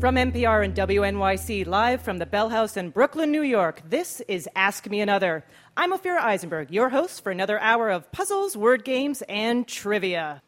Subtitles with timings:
[0.00, 4.48] From NPR and WNYC, live from the Bell House in Brooklyn, New York, this is
[4.54, 5.44] Ask Me Another.
[5.76, 10.40] I'm Ophira Eisenberg, your host for another hour of puzzles, word games, and trivia.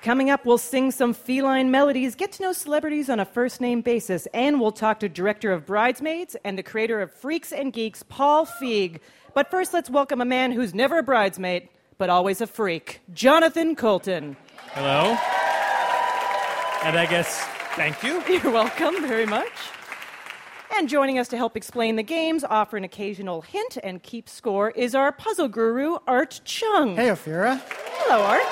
[0.00, 3.82] Coming up, we'll sing some feline melodies, get to know celebrities on a first name
[3.82, 8.02] basis, and we'll talk to director of Bridesmaids and the creator of Freaks and Geeks,
[8.02, 9.00] Paul Feig.
[9.34, 11.68] But first, let's welcome a man who's never a bridesmaid,
[12.00, 14.34] but always a freak, Jonathan Coulton.
[14.72, 15.18] Hello.
[16.82, 17.44] And I guess,
[17.76, 18.24] thank you.
[18.42, 19.52] You're welcome very much.
[20.78, 24.70] And joining us to help explain the games, offer an occasional hint, and keep score
[24.70, 26.96] is our puzzle guru, Art Chung.
[26.96, 27.60] Hey, Ophira.
[27.66, 28.46] Hello, Art.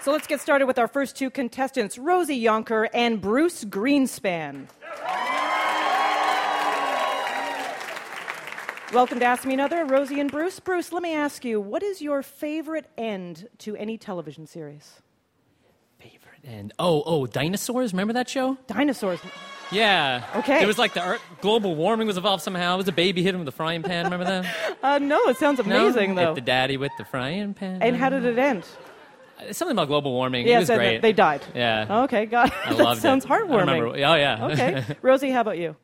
[0.00, 4.68] So let's get started with our first two contestants, Rosie Yonker and Bruce Greenspan.
[8.94, 10.60] Welcome to Ask Me Another, Rosie and Bruce.
[10.60, 15.00] Bruce, let me ask you, what is your favorite end to any television series?
[15.98, 16.72] Favorite end?
[16.78, 17.92] Oh, oh, dinosaurs.
[17.92, 18.56] Remember that show?
[18.68, 19.18] Dinosaurs.
[19.72, 20.24] Yeah.
[20.36, 20.62] Okay.
[20.62, 22.74] It was like the earth, global warming was involved somehow.
[22.74, 24.04] It was a baby hit him with a frying pan.
[24.04, 24.76] Remember that?
[24.84, 25.86] Uh, no, it sounds No?
[25.86, 26.26] amazing, though.
[26.26, 27.82] Hit the daddy with the frying pan.
[27.82, 28.64] And how did it end?
[29.50, 30.46] Something about global warming.
[30.46, 31.00] Yeah, it was so great.
[31.00, 31.42] they died.
[31.54, 32.02] Yeah.
[32.04, 32.54] Okay, got it.
[32.66, 33.30] I that sounds it.
[33.30, 33.60] I heartwarming.
[33.60, 34.44] remember- Oh yeah.
[34.46, 34.84] Okay.
[35.02, 35.74] Rosie, how about you?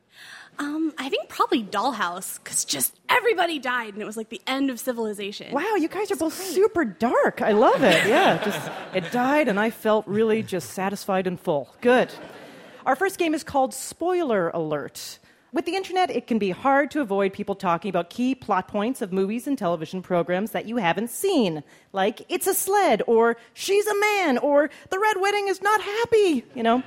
[0.61, 4.69] Um, I think probably Dollhouse, because just everybody died, and it was like the end
[4.69, 5.55] of civilization.
[5.55, 7.41] Wow, you guys are both super dark.
[7.41, 8.07] I love it.
[8.07, 11.75] Yeah, just it died, and I felt really just satisfied and full.
[11.81, 12.13] Good.
[12.85, 15.19] Our first game is called Spoiler Alert.
[15.53, 19.01] With the internet, it can be hard to avoid people talking about key plot points
[19.01, 21.65] of movies and television programs that you haven't seen,
[21.95, 26.45] like It's a Sled, or She's a Man, or The Red Wedding is Not Happy,
[26.55, 26.83] you know?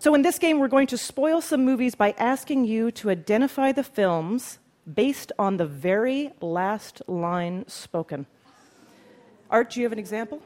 [0.00, 3.70] So, in this game, we're going to spoil some movies by asking you to identify
[3.70, 4.58] the films
[4.94, 8.24] based on the very last line spoken.
[9.50, 10.40] Art, do you have an example?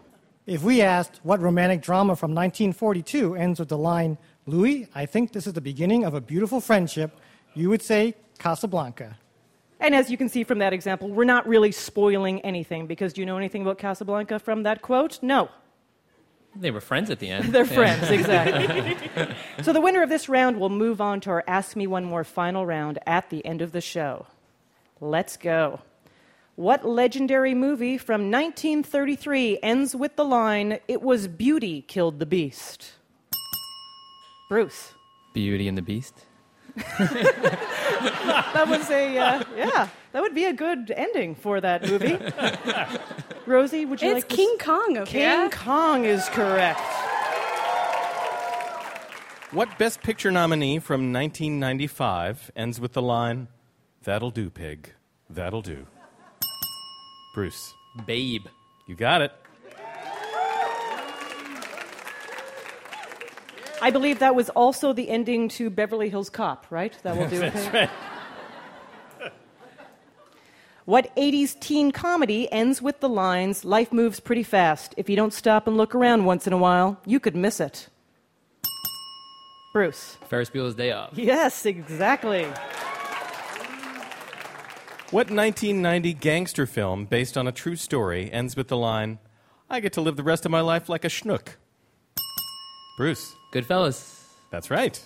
[0.44, 5.30] If we asked what romantic drama from 1942 ends with the line, Louis, I think
[5.30, 7.12] this is the beginning of a beautiful friendship,
[7.54, 9.16] you would say Casablanca.
[9.78, 13.20] And as you can see from that example, we're not really spoiling anything because do
[13.20, 15.22] you know anything about Casablanca from that quote?
[15.22, 15.48] No.
[16.56, 17.44] They were friends at the end.
[17.52, 18.96] They're friends, exactly.
[19.62, 22.24] so the winner of this round will move on to our Ask Me One More
[22.24, 24.26] final round at the end of the show.
[25.00, 25.80] Let's go.
[26.56, 32.92] What legendary movie from 1933 ends with the line, It was beauty killed the beast?
[34.48, 34.92] Bruce.
[35.34, 36.14] Beauty and the Beast.
[38.54, 42.18] That was a, uh, yeah, that would be a good ending for that movie.
[43.46, 45.20] Rosie, would you It's like to s- King Kong, okay?
[45.36, 46.80] King Kong is correct.
[49.52, 53.48] What Best Picture nominee from 1995 ends with the line,
[54.02, 54.92] That'll do, pig.
[55.30, 55.86] That'll do?
[57.34, 57.72] Bruce,
[58.06, 58.46] Babe.
[58.86, 59.32] you got it.
[63.80, 66.96] I believe that was also the ending to Beverly Hills Cop, right?
[67.02, 67.52] That will do it.
[67.54, 67.90] That's right.
[70.86, 74.94] What 80s teen comedy ends with the lines, Life moves pretty fast.
[74.98, 77.88] If you don't stop and look around once in a while, you could miss it?
[79.72, 80.18] Bruce.
[80.28, 81.16] Ferris Bueller's Day Off.
[81.16, 82.44] Yes, exactly.
[85.10, 89.18] What 1990 gangster film based on a true story ends with the line,
[89.70, 91.56] I get to live the rest of my life like a schnook?
[92.98, 94.22] Bruce, Goodfellas.
[94.50, 95.02] that's right.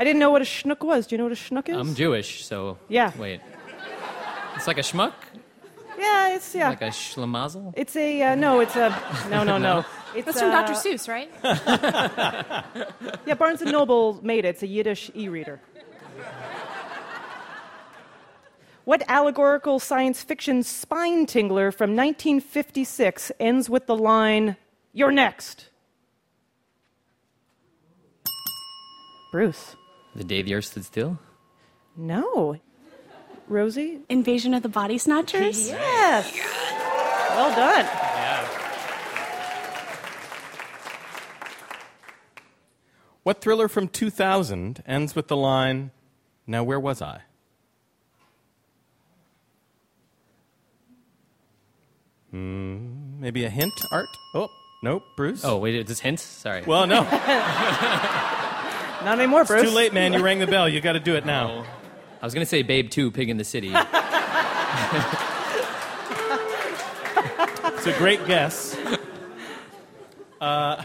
[0.00, 1.06] I didn't know what a schnook was.
[1.06, 1.76] Do you know what a schnook is?
[1.76, 2.78] I'm Jewish, so.
[2.88, 3.12] Yeah.
[3.18, 3.42] Wait.
[4.56, 5.12] It's like a schmuck?
[5.98, 6.70] yeah, it's yeah.
[6.70, 7.74] Like a schlemazel?
[7.76, 8.60] it's a uh, no.
[8.60, 8.88] It's a
[9.28, 9.84] no, no, no.
[10.14, 10.72] It's That's from uh, Dr.
[10.72, 11.30] Seuss, right?
[13.26, 14.48] Yeah, Barnes and Noble made it.
[14.48, 15.60] It's a Yiddish e-reader.
[18.84, 24.56] What allegorical science fiction spine tingler from 1956 ends with the line,
[24.94, 25.68] You're next?
[29.30, 29.76] Bruce.
[30.14, 31.18] The Day the Earth Stood Still?
[31.96, 32.56] No.
[33.48, 34.00] Rosie?
[34.08, 35.68] Invasion of the Body Snatchers?
[35.68, 36.32] Yes.
[37.30, 37.86] Well done.
[43.22, 45.90] What thriller from 2000 ends with the line,
[46.46, 47.22] Now where was I?
[52.30, 54.06] Hmm, maybe a hint, Art?
[54.34, 54.48] Oh,
[54.82, 55.44] nope, Bruce?
[55.44, 56.22] Oh, wait, is this hints?
[56.22, 56.62] Sorry.
[56.64, 57.02] Well, no.
[59.04, 59.62] Not anymore, Bruce.
[59.62, 60.12] Too late, man.
[60.12, 60.68] You rang the bell.
[60.68, 61.64] You got to do it now.
[62.20, 63.74] I was going to say Babe 2, Pig in the City.
[67.80, 68.76] It's a great guess.
[70.38, 70.84] Uh,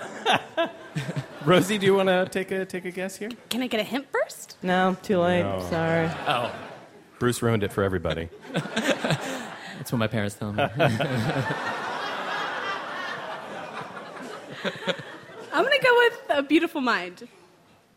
[1.46, 3.30] Rosie, do you want to take a take a guess here?
[3.50, 4.56] Can I get a hint first?
[4.64, 5.44] No, too late.
[5.44, 5.60] No.
[5.70, 6.10] Sorry.
[6.26, 6.56] Oh,
[7.20, 8.30] Bruce ruined it for everybody.
[8.54, 10.64] that's what my parents tell me.
[10.64, 10.80] I'm
[15.52, 17.28] gonna go with A Beautiful Mind.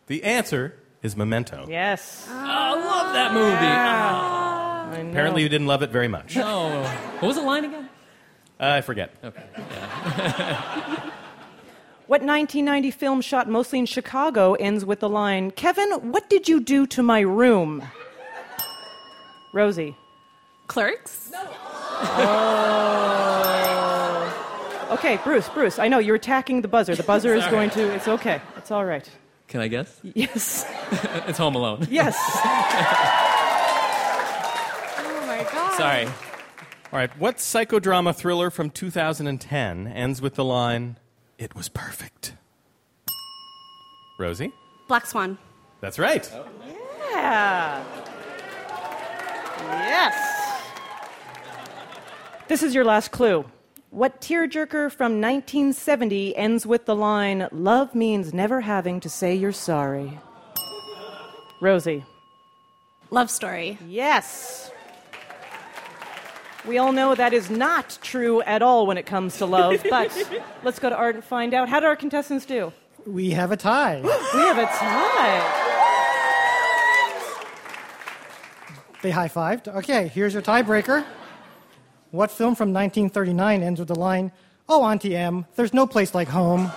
[0.09, 1.67] The answer is Memento.
[1.69, 2.27] Yes.
[2.29, 4.99] Oh, I love that movie.
[4.99, 5.11] I know.
[5.11, 6.37] Apparently, you didn't love it very much.
[6.37, 6.83] Uh, Oh,
[7.21, 7.89] what was the line again?
[8.59, 9.15] I forget.
[9.23, 9.43] Okay.
[12.09, 16.59] What 1990 film shot mostly in Chicago ends with the line, Kevin, what did you
[16.59, 17.83] do to my room?
[19.53, 19.95] Rosie.
[20.69, 21.31] Clerks?
[21.31, 21.45] No.
[24.91, 26.95] Okay, Bruce, Bruce, I know you're attacking the buzzer.
[26.97, 28.41] The buzzer is going to, it's okay.
[28.57, 29.07] It's all right.
[29.49, 30.01] Can I guess?
[30.03, 30.65] Yes.
[31.29, 31.87] It's Home Alone.
[31.91, 32.17] Yes.
[35.01, 35.77] Oh my god.
[35.77, 36.07] Sorry.
[36.07, 40.97] All right, what psychodrama thriller from 2010 ends with the line,
[41.39, 42.35] It was perfect?
[44.19, 44.53] Rosie?
[44.89, 45.37] Black Swan.
[45.81, 46.29] That's right.
[46.35, 46.45] Oh.
[47.13, 47.85] Yeah.
[49.63, 50.63] Yes.
[52.49, 53.45] This is your last clue.
[53.91, 59.51] What tearjerker from 1970 ends with the line, Love means never having to say you're
[59.51, 60.19] sorry?
[61.63, 62.05] Rosie.
[63.11, 63.79] Love Story.
[63.87, 64.71] Yes.
[66.67, 70.13] We all know that is not true at all when it comes to love, but
[70.63, 71.71] let's go to Art and find out.
[71.71, 72.75] How do our contestants do?
[73.07, 74.03] We have a tie.
[74.35, 75.65] We have a tie.
[79.01, 79.69] they high fived.
[79.69, 81.07] Okay, here's your tiebreaker.
[82.11, 84.33] What film from 1939 ends with the line,
[84.71, 86.71] Oh, Auntie M, there's no place like home?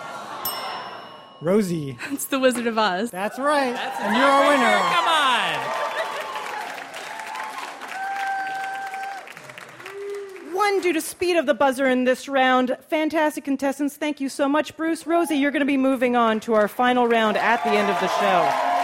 [1.42, 1.98] Rosie.
[2.12, 3.12] It's The Wizard of Oz.
[3.12, 3.76] That's right.
[3.76, 4.78] and you're our winner.
[4.78, 5.82] Come on.
[10.56, 12.78] One due to speed of the buzzer in this round.
[12.90, 13.98] Fantastic contestants.
[13.98, 15.08] Thank you so much, Bruce.
[15.08, 18.00] Rosie, you're going to be moving on to our final round at the end of
[18.00, 18.81] the show.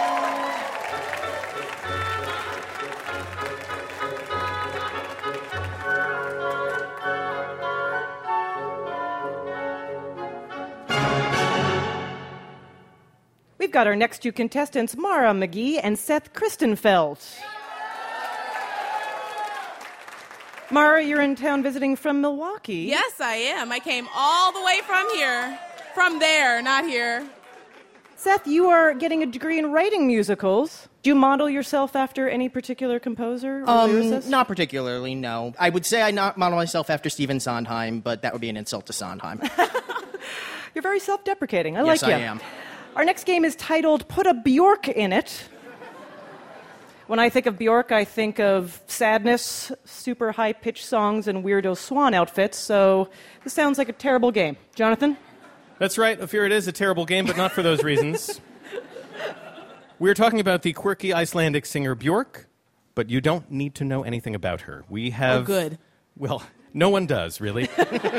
[13.68, 17.18] We've got our next two contestants, Mara McGee and Seth Christenfeld.
[20.70, 22.86] Mara, you're in town visiting from Milwaukee.
[22.88, 23.70] Yes, I am.
[23.70, 25.58] I came all the way from here.
[25.92, 27.28] From there, not here.
[28.16, 30.88] Seth, you are getting a degree in writing musicals.
[31.02, 34.30] Do you model yourself after any particular composer or Um, lyricist?
[34.30, 35.52] not particularly, no.
[35.58, 38.56] I would say I not model myself after Stephen Sondheim, but that would be an
[38.56, 39.42] insult to Sondheim.
[40.74, 41.76] You're very self-deprecating.
[41.76, 42.16] I Yes, like you.
[42.16, 42.40] Yes, I am.
[42.98, 45.48] Our next game is titled "Put a Bjork in It."
[47.06, 52.12] When I think of Bjork, I think of sadness, super high-pitched songs, and weirdo swan
[52.12, 52.58] outfits.
[52.58, 53.08] So
[53.44, 54.56] this sounds like a terrible game.
[54.74, 55.16] Jonathan,
[55.78, 56.20] That's right.
[56.20, 58.40] I fear it is a terrible game, but not for those reasons.
[60.00, 62.46] We're talking about the quirky Icelandic singer Björk,
[62.96, 64.84] but you don't need to know anything about her.
[64.88, 65.42] We oh, have.
[65.42, 65.78] Oh, good.
[66.16, 66.42] Well,
[66.74, 67.68] no one does, really.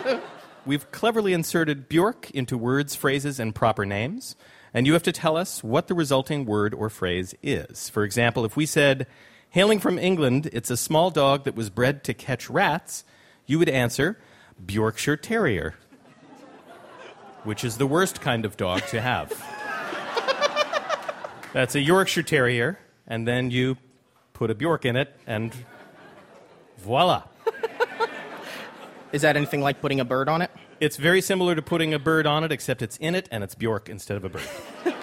[0.65, 4.37] We've cleverly inserted Björk into words, phrases, and proper names,
[4.73, 7.89] and you have to tell us what the resulting word or phrase is.
[7.89, 9.07] For example, if we said,
[9.51, 13.03] Hailing from England, it's a small dog that was bred to catch rats,
[13.47, 14.19] you would answer,
[14.63, 15.75] Bjorkshire Terrier
[17.43, 19.29] which is the worst kind of dog to have.
[21.53, 23.77] That's a Yorkshire Terrier, and then you
[24.33, 25.53] put a Bjork in it, and
[26.77, 27.23] voila.
[29.11, 30.51] Is that anything like putting a bird on it?
[30.79, 33.53] It's very similar to putting a bird on it, except it's in it and it's
[33.53, 34.47] Bjork instead of a bird.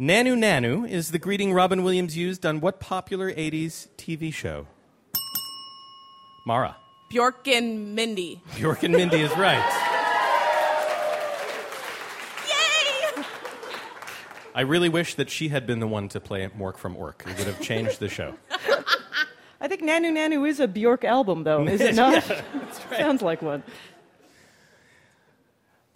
[0.00, 4.66] Nanu Nanu is the greeting Robin Williams used on what popular 80s TV show?
[6.46, 6.76] Mara.
[7.10, 8.40] Bjork and Mindy.
[8.56, 9.58] Bjork and Mindy is right.
[13.16, 13.24] Yay!
[14.54, 17.24] I really wish that she had been the one to play Mork from Ork.
[17.26, 18.34] It would have changed the show.
[19.60, 22.22] I think Nanu Nanu is a Bjork album, though, is it not?
[22.96, 23.62] Sounds like one.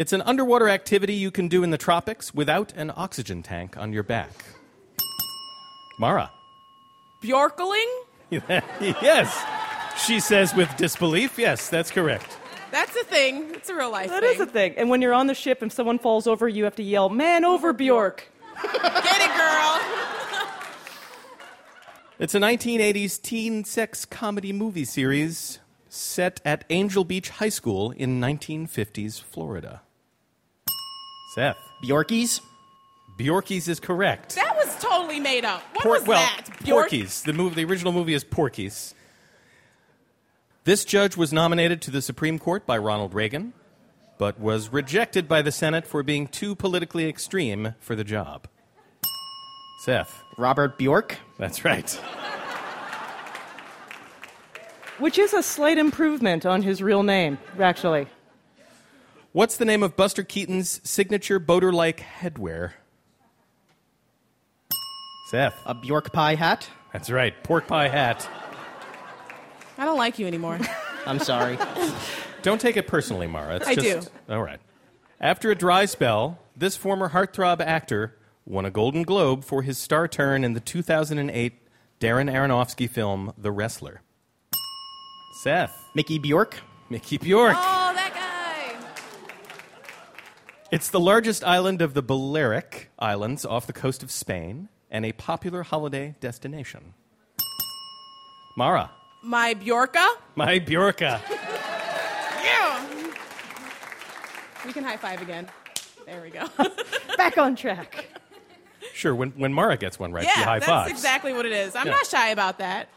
[0.02, 3.92] It's an underwater activity you can do in the tropics without an oxygen tank on
[3.92, 4.32] your back.
[5.96, 6.28] Mara.
[7.22, 7.86] Bjorkling?
[8.32, 9.44] yes.
[10.04, 12.36] She says with disbelief, yes, that's correct.
[12.72, 13.54] That's a thing.
[13.54, 14.34] It's a real life That thing.
[14.34, 14.74] is a thing.
[14.76, 17.44] And when you're on the ship and someone falls over, you have to yell, "Man
[17.44, 18.28] over Bjork!"
[18.60, 19.80] Get it, girl.
[22.18, 28.20] It's a 1980s teen sex comedy movie series set at Angel Beach High School in
[28.20, 29.82] 1950s Florida.
[31.34, 31.56] Seth.
[31.82, 32.40] Bjorkies?
[33.18, 34.34] Bjorkies is correct.
[34.34, 35.62] That was totally made up.
[35.72, 36.46] What Por- was well, that?
[36.62, 36.90] Bjork?
[36.90, 37.22] Porky's.
[37.22, 38.94] The movie, the original movie is Porky's.
[40.64, 43.52] This judge was nominated to the Supreme Court by Ronald Reagan,
[44.18, 48.46] but was rejected by the Senate for being too politically extreme for the job?
[49.84, 50.22] Seth.
[50.38, 51.16] Robert Bjork.
[51.38, 51.90] That's right.
[54.98, 58.06] Which is a slight improvement on his real name, actually.
[59.32, 62.72] What's the name of Buster Keaton's signature boater like headwear?
[65.30, 65.54] Seth.
[65.64, 66.68] A Bjork pie hat.
[66.92, 67.32] That's right.
[67.42, 68.28] Pork pie hat.
[69.78, 70.58] I don't like you anymore.
[71.06, 71.58] I'm sorry.
[72.42, 73.56] Don't take it personally, Mara.
[73.56, 74.34] It's I just, do.
[74.34, 74.60] All right.
[75.20, 80.08] After a dry spell, this former heartthrob actor won a Golden Globe for his star
[80.08, 81.52] turn in the 2008
[82.00, 84.02] Darren Aronofsky film The Wrestler.
[85.42, 85.72] Seth.
[85.94, 86.58] Mickey Bjork.
[86.90, 87.56] Mickey Bjork.
[87.56, 87.81] oh, that guy.
[90.72, 95.12] It's the largest island of the Balearic Islands off the coast of Spain and a
[95.12, 96.94] popular holiday destination.
[98.56, 98.90] Mara.
[99.22, 100.06] My Bjorka.
[100.34, 101.20] My Bjorka.
[102.42, 102.86] Yeah.
[104.64, 105.46] We can high five again.
[106.06, 106.46] There we go.
[107.18, 108.06] Back on track.
[108.94, 111.76] Sure, when, when Mara gets one right, she yeah, high that's exactly what it is.
[111.76, 111.92] I'm Yeah.
[111.92, 112.88] not shy about that.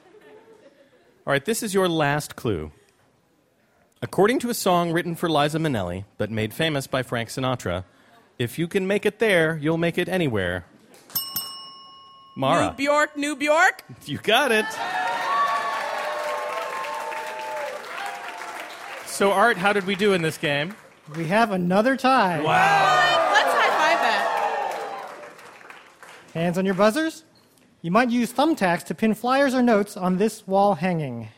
[1.27, 2.72] All right, this is your last clue.
[4.06, 7.86] According to a song written for Liza Minnelli, but made famous by Frank Sinatra,
[8.38, 10.64] if you can make it there, you'll make it anywhere.
[12.38, 13.84] Mara, New Bjork, New Bjork.
[14.06, 14.68] you got it.
[19.08, 20.76] So, Art, how did we do in this game?
[21.18, 22.42] We have another tie.
[22.42, 23.32] Wow.
[23.34, 25.10] Let's high five that.
[26.36, 27.24] Hands on your buzzers.
[27.82, 31.30] You might use thumbtacks to pin flyers or notes on this wall hanging.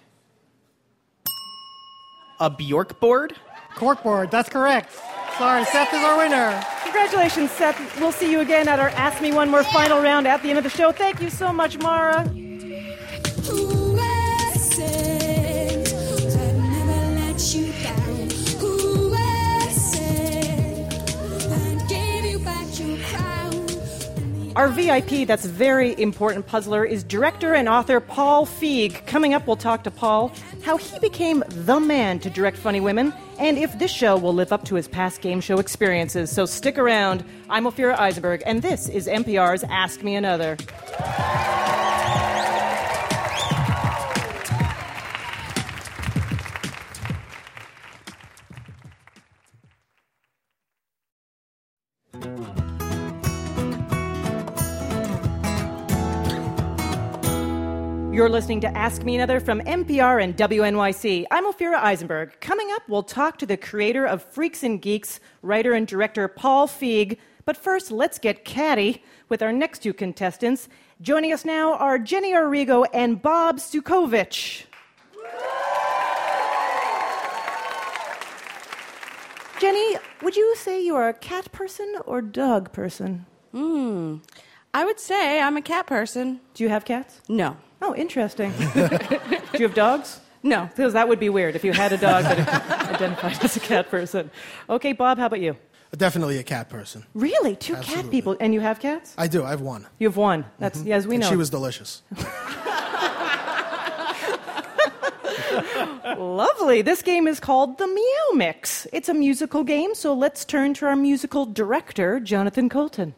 [2.39, 3.35] A Bjork board.
[3.75, 4.91] Cork board, that's correct.
[5.37, 6.63] Sorry, Seth is our winner.
[6.83, 7.99] Congratulations, Seth.
[7.99, 10.57] We'll see you again at our Ask Me One More final round at the end
[10.57, 10.91] of the show.
[10.91, 12.27] Thank you so much, Mara.
[24.57, 29.05] Our VIP, that's very important puzzler, is director and author Paul Feig.
[29.05, 30.31] Coming up, we'll talk to Paul
[30.63, 34.51] how he became the man to direct Funny Women, and if this show will live
[34.51, 36.31] up to his past game show experiences.
[36.31, 37.23] So stick around.
[37.51, 40.57] I'm Ophira Eisenberg, and this is NPR's Ask Me Another.
[58.17, 61.25] You're listening to Ask Me Another from NPR and WNYC.
[61.29, 62.41] I'm Ophira Eisenberg.
[62.41, 66.67] Coming up, we'll talk to the creator of Freaks and Geeks, writer and director Paul
[66.67, 67.19] Feig.
[67.45, 70.67] But first, let's get catty with our next two contestants.
[70.99, 74.63] Joining us now are Jenny Arrigo and Bob Sukovich.
[79.61, 83.27] Jenny, would you say you are a cat person or dog person?
[83.51, 84.15] Hmm.
[84.73, 86.39] I would say I'm a cat person.
[86.55, 87.21] Do you have cats?
[87.29, 87.57] No.
[87.81, 88.51] Oh, interesting.
[88.73, 90.19] Do you have dogs?
[90.43, 90.65] No.
[90.65, 93.89] Because that would be weird if you had a dog that identified as a cat
[93.89, 94.31] person.
[94.69, 95.57] Okay, Bob, how about you?
[95.95, 97.05] Definitely a cat person.
[97.13, 97.55] Really?
[97.55, 98.11] Two cat Absolutely.
[98.11, 98.37] people.
[98.39, 99.13] And you have cats?
[99.17, 99.43] I do.
[99.43, 99.87] I have one.
[99.99, 100.45] You have one.
[100.59, 100.87] That's, mm-hmm.
[100.87, 101.29] yes, we And know.
[101.29, 102.01] She was delicious.
[106.17, 106.81] Lovely.
[106.81, 108.85] This game is called the Meow Mix.
[108.91, 113.15] It's a musical game, so let's turn to our musical director, Jonathan Coulton.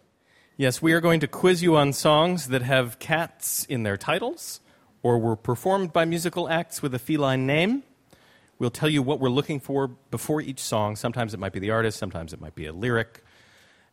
[0.60, 4.60] Yes, we are going to quiz you on songs that have cats in their titles
[5.02, 7.84] or were performed by musical acts with a feline name.
[8.58, 10.98] We'll tell you what we're looking for before each song.
[10.98, 13.24] Sometimes it might be the artist, sometimes it might be a lyric.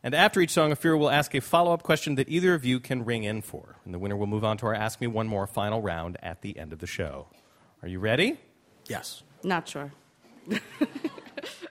[0.03, 2.81] And after each song, Ophira will ask a follow up question that either of you
[2.81, 3.77] can ring in for.
[3.85, 6.41] And the winner will move on to our Ask Me One More final round at
[6.41, 7.27] the end of the show.
[7.81, 8.41] Are you ready?
[8.87, 9.23] Yes.
[9.41, 9.93] Not sure.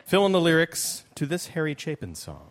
[0.07, 2.51] Fill in the lyrics to this Harry Chapin song.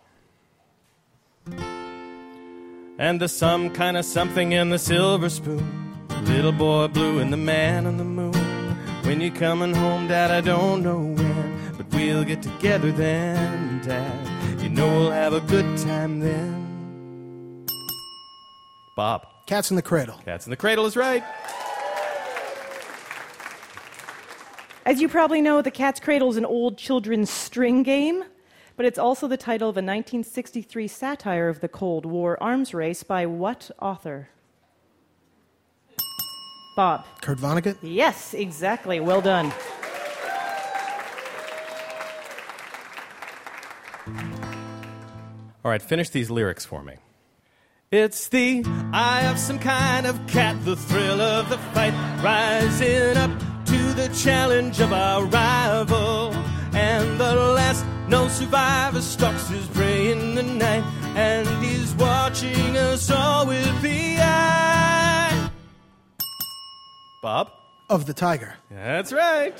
[2.98, 6.08] And there's some kind of something in the silver spoon.
[6.24, 8.34] Little boy blue and the man on the moon.
[9.04, 11.74] When you're coming home, Dad, I don't know when.
[11.78, 14.62] But we'll get together then, Dad.
[14.62, 17.66] You know we'll have a good time then.
[18.96, 19.28] Bob.
[19.46, 20.16] Cats in the Cradle.
[20.26, 21.24] Cats in the Cradle is right.
[24.86, 28.24] As you probably know, The Cat's Cradle is an old children's string game,
[28.76, 33.04] but it's also the title of a 1963 satire of the Cold War arms race
[33.04, 34.30] by what author?
[36.76, 37.06] Bob.
[37.22, 37.78] Kurt Vonnegut.
[37.82, 39.00] Yes, exactly.
[39.00, 39.54] Well done.
[45.64, 46.98] All right, finish these lyrics for me.
[47.92, 48.64] It's the
[48.94, 53.32] eye of some kind of cat, the thrill of the fight, rising up
[53.66, 56.34] to the challenge of our rival.
[56.74, 60.84] And the last No survivor stalks his prey in the night,
[61.16, 65.50] and he's watching us all with the eye.
[67.24, 67.52] Bob?
[67.90, 68.56] Of the tiger.
[68.70, 69.58] That's right.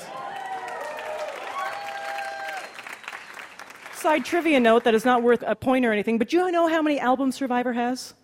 [3.94, 6.68] Side trivia note that is not worth a point or anything, but do you know
[6.68, 8.14] how many albums Survivor has?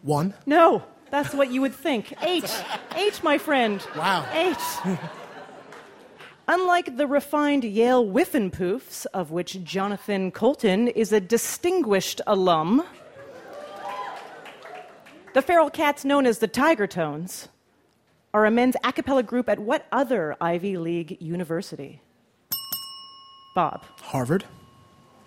[0.00, 0.32] One.
[0.46, 2.14] No, that's what you would think.
[2.22, 2.50] Eight.
[2.94, 3.86] Eight, my friend.
[3.96, 4.26] Wow.
[4.32, 4.98] Eight.
[6.48, 12.84] Unlike the refined Yale Whiffenpoofs, of which Jonathan Coulton is a distinguished alum,
[15.34, 17.48] the feral cats known as the Tiger Tones
[18.32, 22.00] are a men's a cappella group at what other Ivy League university?
[23.54, 23.84] Bob.
[24.02, 24.44] Harvard.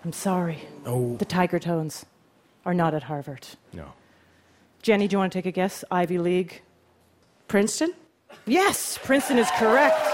[0.04, 0.60] I'm sorry.
[0.86, 1.16] Oh.
[1.16, 2.06] The Tiger Tones
[2.64, 3.46] are not at Harvard.
[3.74, 3.92] No.
[4.80, 5.84] Jenny, do you want to take a guess?
[5.90, 6.62] Ivy League?
[7.46, 7.92] Princeton?
[8.46, 10.09] Yes, Princeton is correct.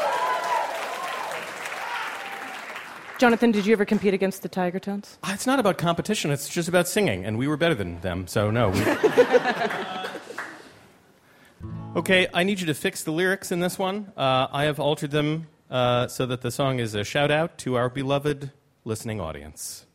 [3.19, 5.17] Jonathan, did you ever compete against the Tiger Tones?
[5.25, 8.27] Ah, It's not about competition, it's just about singing, and we were better than them,
[8.27, 8.69] so no.
[8.69, 8.81] We...
[11.97, 14.13] okay, I need you to fix the lyrics in this one.
[14.17, 17.77] Uh, I have altered them uh, so that the song is a shout out to
[17.77, 18.51] our beloved
[18.85, 19.87] listening audience.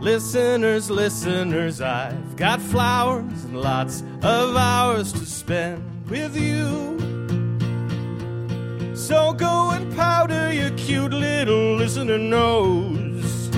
[0.00, 7.15] Listeners, listeners, I've got flowers and lots of hours to spend with you.
[8.96, 13.50] So go and powder your cute little listener nose.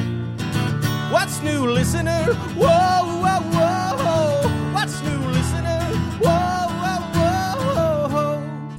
[1.12, 2.24] What's new, listener?
[2.56, 4.74] Whoa, whoa, whoa.
[4.74, 5.80] What's new, listener?
[6.18, 8.78] Whoa, whoa, whoa.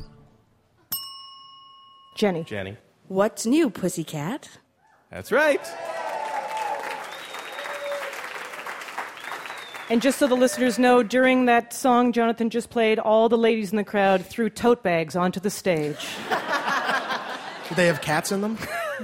[2.18, 2.44] Jenny.
[2.44, 2.76] Jenny.
[3.08, 4.50] What's new, pussycat?
[5.10, 5.66] That's right.
[9.90, 13.72] And just so the listeners know, during that song Jonathan just played, all the ladies
[13.72, 16.08] in the crowd threw tote bags onto the stage,
[17.70, 18.58] Do they have cats in them?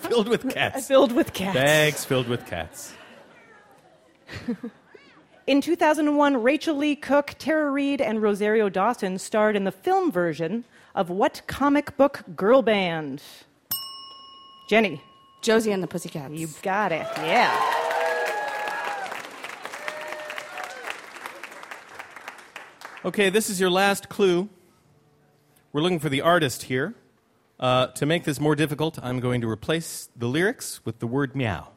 [0.00, 0.86] Filled with cats.
[0.86, 1.54] filled with cats.
[1.54, 2.94] Bags filled with cats.
[5.46, 10.64] In 2001, Rachael Leigh Cook, Tara Reid, and Rosario Dawson starred in the film version
[10.94, 13.22] of what comic book girl band?
[14.68, 15.02] Jenny.
[15.42, 16.32] Josie and the Pussycats.
[16.32, 17.06] You got it.
[17.16, 17.50] Yeah.
[23.04, 24.48] Okay, this is your last clue.
[25.72, 26.94] We're looking for the artist here.
[27.58, 31.34] Uh, to make this more difficult, I'm going to replace the lyrics with the word
[31.34, 31.70] meow.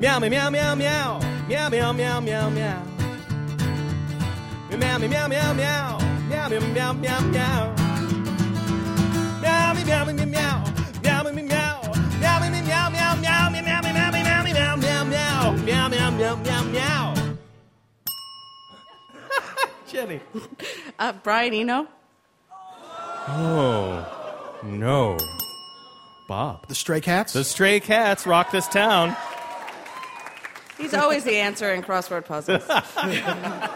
[0.00, 1.20] Meow, meow, meow, meow, meow.
[1.48, 2.82] Meow, meow, meow, meow, meow.
[4.70, 5.98] Meow, meow, meow, meow, meow.
[6.30, 7.74] Meow, meow, meow, meow, meow.
[9.42, 10.32] Meow, meow, meow, meow, meow.
[10.32, 10.65] Meow,
[19.96, 20.20] Jenny.
[20.98, 21.86] Uh, Brian Eno?
[23.28, 25.18] Oh, no.
[26.26, 26.66] Bob.
[26.68, 27.34] The Stray Cats?
[27.34, 29.14] The Stray Cats rock this town.
[30.78, 32.62] He's always the answer in crossword puzzles.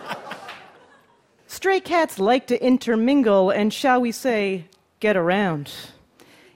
[1.47, 4.65] Stray cats like to intermingle and, shall we say,
[4.99, 5.73] get around.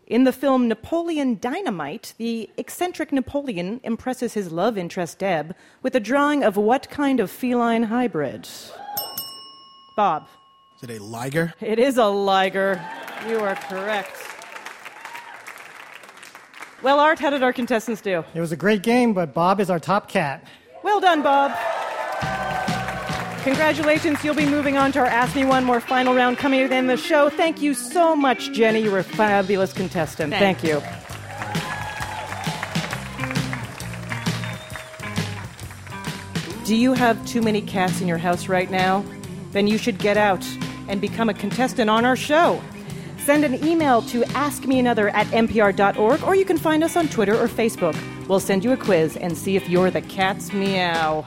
[0.07, 6.01] In the film Napoleon Dynamite, the eccentric Napoleon impresses his love interest Deb with a
[6.01, 8.49] drawing of what kind of feline hybrid?
[9.97, 10.27] Bob.
[10.77, 11.55] Is it a liger?
[11.61, 12.85] It is a liger.
[13.29, 14.17] You are correct.
[16.83, 18.25] Well, Art, how did our contestants do?
[18.35, 20.47] It was a great game, but Bob is our top cat.
[20.83, 21.53] Well done, Bob.
[23.43, 26.71] Congratulations, you'll be moving on to our Ask Me One More final round coming at
[26.71, 27.29] the end of the show.
[27.29, 28.81] Thank you so much, Jenny.
[28.83, 30.33] You were a fabulous contestant.
[30.33, 30.63] Thanks.
[30.63, 30.83] Thank you.
[36.65, 39.05] Do you have too many cats in your house right now?
[39.55, 40.45] Then you should get out
[40.89, 42.61] and become a contestant on our show.
[43.19, 47.47] Send an email to askmeanother at npr.org or you can find us on Twitter or
[47.49, 47.97] Facebook.
[48.29, 51.25] We'll send you a quiz and see if you're the cat's meow.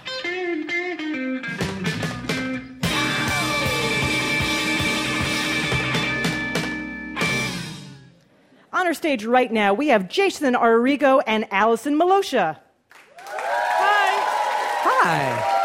[8.73, 12.59] On our stage right now, we have Jason Arrigo and Allison Malosha.
[13.17, 14.13] Hi!
[14.83, 15.56] Hi.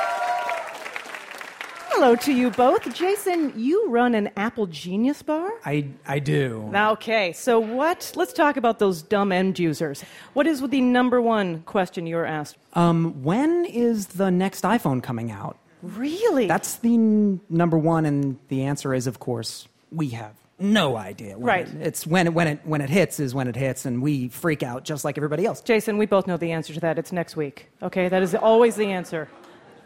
[2.02, 2.92] Hello to you both.
[2.96, 5.48] Jason, you run an Apple Genius bar?
[5.64, 6.68] I, I do.
[6.74, 8.10] Okay, so what?
[8.16, 10.02] Let's talk about those dumb end users.
[10.32, 12.56] What is the number one question you're asked?
[12.72, 15.58] Um, when is the next iPhone coming out?
[15.80, 16.48] Really?
[16.48, 21.38] That's the n- number one, and the answer is, of course, we have no idea.
[21.38, 21.68] When Right.
[21.68, 24.26] it- it's when it, when it when it hits is when it hits, and we
[24.26, 25.60] freak out just like everybody else.
[25.60, 26.98] Jason, we both know the answer to that.
[26.98, 27.68] It's next week.
[27.80, 29.28] Okay, that is always the answer.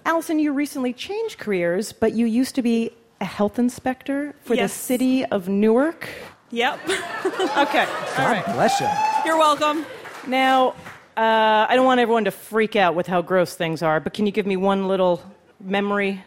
[0.07, 4.69] Allison, you recently changed careers, but you used to be a health inspector for the
[4.69, 6.09] city of Newark.
[6.51, 6.79] Yep.
[7.57, 7.87] Okay.
[8.19, 8.45] All right.
[8.47, 8.89] Bless you.
[9.25, 9.85] You're welcome.
[10.27, 10.71] Now,
[11.17, 14.27] uh, I don't want everyone to freak out with how gross things are, but can
[14.27, 15.23] you give me one little
[15.59, 16.23] memory?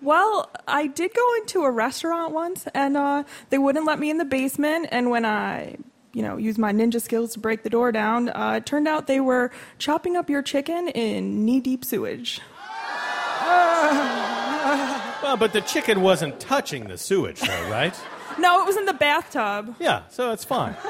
[0.00, 4.18] Well, I did go into a restaurant once, and uh, they wouldn't let me in
[4.18, 4.88] the basement.
[4.92, 5.78] And when I,
[6.12, 9.06] you know, used my ninja skills to break the door down, uh, it turned out
[9.06, 12.40] they were chopping up your chicken in knee-deep sewage.
[15.22, 17.98] Well, but the chicken wasn't touching the sewage, though, right?
[18.38, 19.74] No, it was in the bathtub.
[19.80, 20.76] yeah, so it's fine.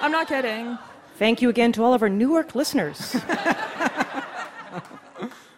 [0.00, 0.76] I'm not kidding.
[1.16, 3.16] Thank you again to all of our Newark listeners.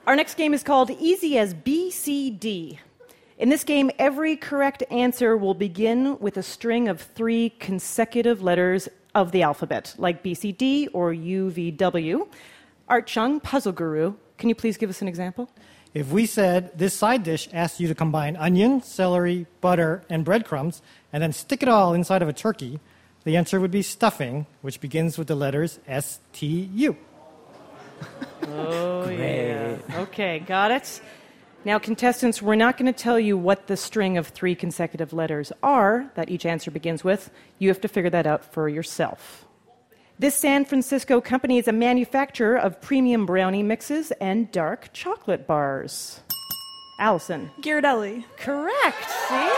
[0.07, 2.79] our next game is called Easy as BCD.
[3.39, 8.89] In this game, every correct answer will begin with a string of three consecutive letters
[9.17, 12.29] of the alphabet, like BCD or UVW.
[12.89, 15.49] Art Chung, puzzle guru, can you please give us an example?
[15.93, 20.83] If we said this side dish asks you to combine onion, celery, butter, and breadcrumbs,
[21.13, 22.81] and then stick it all inside of a turkey,
[23.25, 26.97] the answer would be stuffing, which begins with the letters S T U.
[28.43, 29.77] Oh, yeah.
[29.97, 31.03] Okay, got it.
[31.63, 35.53] Now, contestants, we're not going to tell you what the string of three consecutive letters
[35.63, 37.31] are that each answer begins with.
[37.59, 39.45] You have to figure that out for yourself.
[40.21, 46.21] This San Francisco company is a manufacturer of premium brownie mixes and dark chocolate bars.
[46.99, 47.51] Allison.
[47.63, 48.25] Ghirardelli.
[48.37, 49.11] Correct.
[49.29, 49.51] See?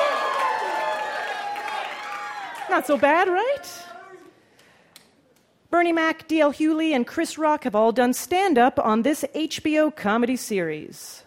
[2.71, 3.69] Not so bad, right?
[5.73, 6.53] Bernie Mac, D.L.
[6.53, 11.25] Hughley, and Chris Rock have all done stand up on this HBO comedy series.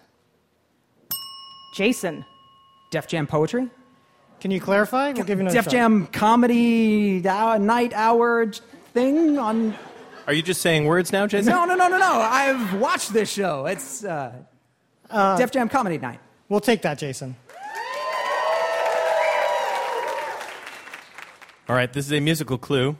[1.75, 2.23] Jason.
[2.89, 3.69] Def Jam poetry?
[4.39, 5.11] Can you clarify?
[5.11, 5.71] We'll give you another Def shot.
[5.71, 8.61] Jam comedy hour, night hour j-
[8.95, 9.75] thing on.
[10.25, 11.51] Are you just saying words now, Jason?
[11.51, 12.13] No, no, no, no, no.
[12.13, 13.65] I've watched this show.
[13.67, 14.33] It's uh,
[15.37, 16.19] Def Jam comedy night.
[16.49, 17.35] We'll take that, Jason.
[21.67, 22.95] All right, this is a musical clue.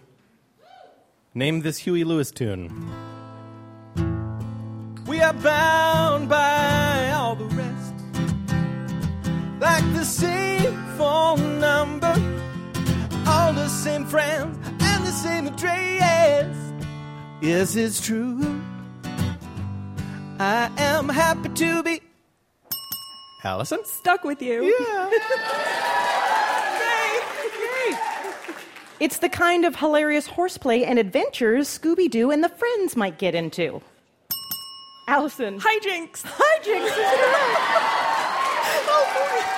[1.33, 2.69] Name this Huey Lewis tune.
[5.07, 7.93] We are bound by all the rest.
[9.59, 12.13] Like the same phone number,
[13.27, 14.57] all the same friends,
[15.25, 16.55] and the same address.
[17.41, 18.61] Yes, it's true.
[20.39, 22.01] I am happy to be.
[23.43, 23.79] Allison?
[23.85, 24.63] Stuck with you.
[24.63, 25.11] Yeah.
[28.97, 33.35] It's the kind of hilarious horseplay and adventures Scooby Doo and the friends might get
[33.35, 33.81] into.
[35.09, 35.59] Allison.
[35.59, 36.23] Hijinks.
[36.23, 36.95] Hijinks
[38.87, 39.54] oh, is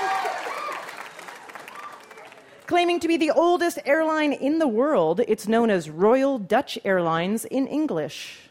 [2.67, 7.45] Claiming to be the oldest airline in the world, it's known as Royal Dutch Airlines
[7.45, 8.49] in English.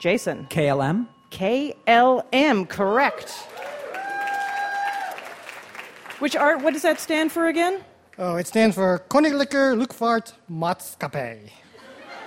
[0.00, 0.48] Jason.
[0.50, 1.06] KLM?
[1.30, 3.30] KLM, correct.
[6.18, 7.84] Which art, what does that stand for again?
[8.18, 11.50] Oh, it stands for Koninklijke Luchtvaart Maatschappij.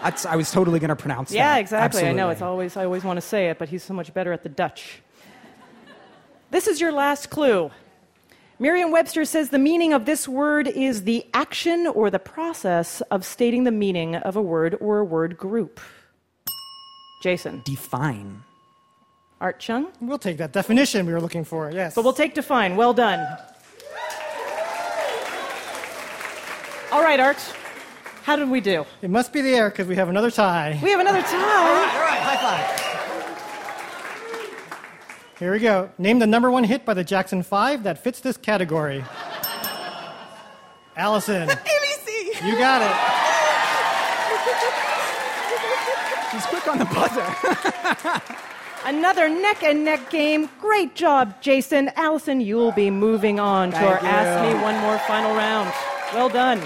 [0.01, 1.55] That's, I was totally going to pronounce Yeah, that.
[1.55, 2.03] Yeah, exactly.
[2.05, 4.31] I know it's always I always want to say it, but he's so much better
[4.31, 5.01] at the Dutch.
[6.49, 7.71] This is your last clue.
[8.59, 13.65] Merriam-Webster says the meaning of this word is the action or the process of stating
[13.65, 15.79] the meaning of a word or a word group.
[17.21, 17.61] Jason.
[17.65, 18.43] Define.
[19.39, 19.89] Art Chung?
[20.01, 21.93] We'll take that definition we were looking for, yes.
[21.93, 22.75] But we'll take define.
[22.75, 23.19] Well done.
[26.91, 27.37] All right, Art.
[28.23, 28.85] How did we do?
[29.03, 30.79] It must be the air because we have another tie.
[30.81, 31.35] We have another tie.
[31.35, 32.86] All right, all right, high five.
[35.39, 35.91] Here we go.
[35.99, 39.03] Name the number one hit by the Jackson 5 that fits this category.
[40.95, 41.47] Allison.
[41.49, 42.47] ABC.
[42.47, 42.95] You got it.
[46.31, 48.23] She's quick on the buzzer.
[48.85, 50.49] Another neck and neck game.
[50.59, 51.91] Great job, Jason.
[51.95, 54.55] Allison, you'll be moving on to Thank our Ask.
[54.55, 55.71] Me One More final round.
[56.13, 56.61] Well done.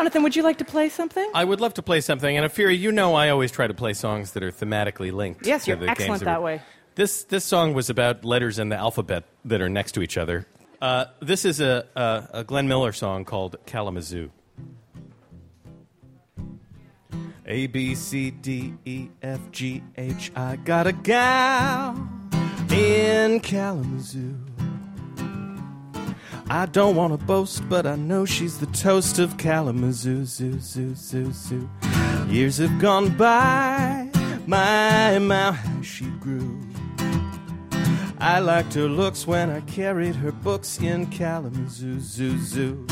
[0.00, 1.30] Jonathan, would you like to play something?
[1.34, 3.92] I would love to play something, and Ophira, you know I always try to play
[3.92, 5.44] songs that are thematically linked.
[5.44, 6.62] Yes, you're excellent that that way.
[6.94, 10.46] This this song was about letters in the alphabet that are next to each other.
[10.80, 14.30] Uh, this is a, a a Glenn Miller song called Kalamazoo.
[17.44, 20.32] A B C D E F G H.
[20.34, 22.08] I got a gal
[22.70, 24.49] in Kalamazoo.
[26.52, 30.24] I don't want to boast, but I know she's the toast of Kalamazoo.
[30.24, 31.70] Zoo, zoo, zoo, zoo.
[32.26, 34.10] Years have gone by,
[34.48, 36.60] my, my, how she grew.
[38.18, 42.84] I liked her looks when I carried her books in Kalamazoo, zoo, zoo.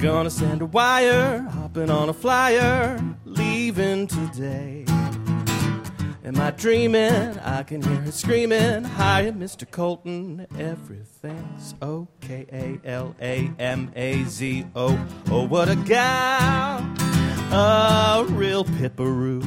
[0.00, 4.81] Gonna send a wire, hopping on a flyer, leaving today.
[6.24, 7.36] Am I dreaming?
[7.40, 8.84] I can hear her screaming.
[8.84, 9.68] Hi, Mr.
[9.68, 10.46] Coulton.
[10.56, 12.46] Everything's okay.
[12.52, 15.08] A L A M A Z O.
[15.32, 16.78] Oh, what a gal.
[17.52, 19.42] A real pipperoo.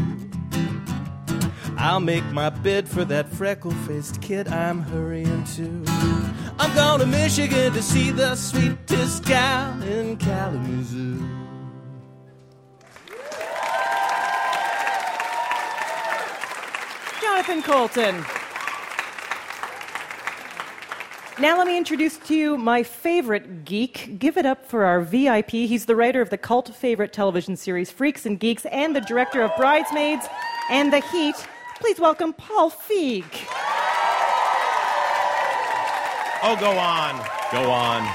[1.77, 5.83] I'll make my bid for that freckle faced kid I'm hurrying to.
[6.59, 11.25] I'm going to Michigan to see the sweetest gal in Kalamazoo.
[17.45, 18.25] Jonathan Coulton.
[21.39, 24.17] Now, let me introduce to you my favorite geek.
[24.17, 25.51] Give it up for our VIP.
[25.51, 29.43] He's the writer of the cult favorite television series Freaks and Geeks and the director
[29.43, 30.25] of Bridesmaids
[30.71, 31.35] and The Heat.
[31.79, 33.25] Please welcome Paul Feig.
[36.41, 37.15] Oh, go on.
[37.51, 38.07] Go on.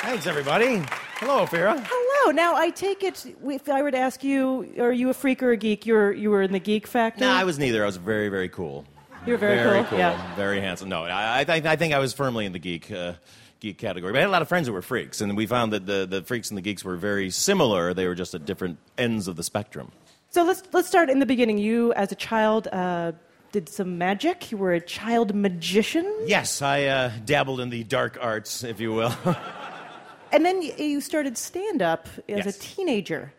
[0.00, 0.82] Thanks, everybody.
[1.18, 1.82] Hello, Ophira.
[1.82, 2.01] Hello.
[2.30, 5.50] Now, I take it if I were to ask you, are you a freak or
[5.50, 5.86] a geek?
[5.86, 7.20] You're, you were in the geek factor?
[7.20, 7.82] No, I was neither.
[7.82, 8.84] I was very, very cool.
[9.26, 10.34] You were very cool, yeah.
[10.34, 10.88] Very handsome.
[10.88, 12.90] No, I, I, I think I was firmly in the geek.
[12.90, 13.14] Uh,
[13.60, 14.12] Geek category.
[14.12, 16.04] But I had a lot of friends who were freaks, and we found that the,
[16.04, 17.94] the freaks and the geeks were very similar.
[17.94, 19.92] They were just at different ends of the spectrum.
[20.30, 21.58] So let's, let's start in the beginning.
[21.58, 23.12] You, as a child, uh,
[23.52, 24.50] did some magic.
[24.50, 26.12] You were a child magician.
[26.26, 29.14] Yes, I uh, dabbled in the dark arts, if you will.
[30.32, 32.56] And then you started stand up as Yes.
[32.56, 33.32] a teenager.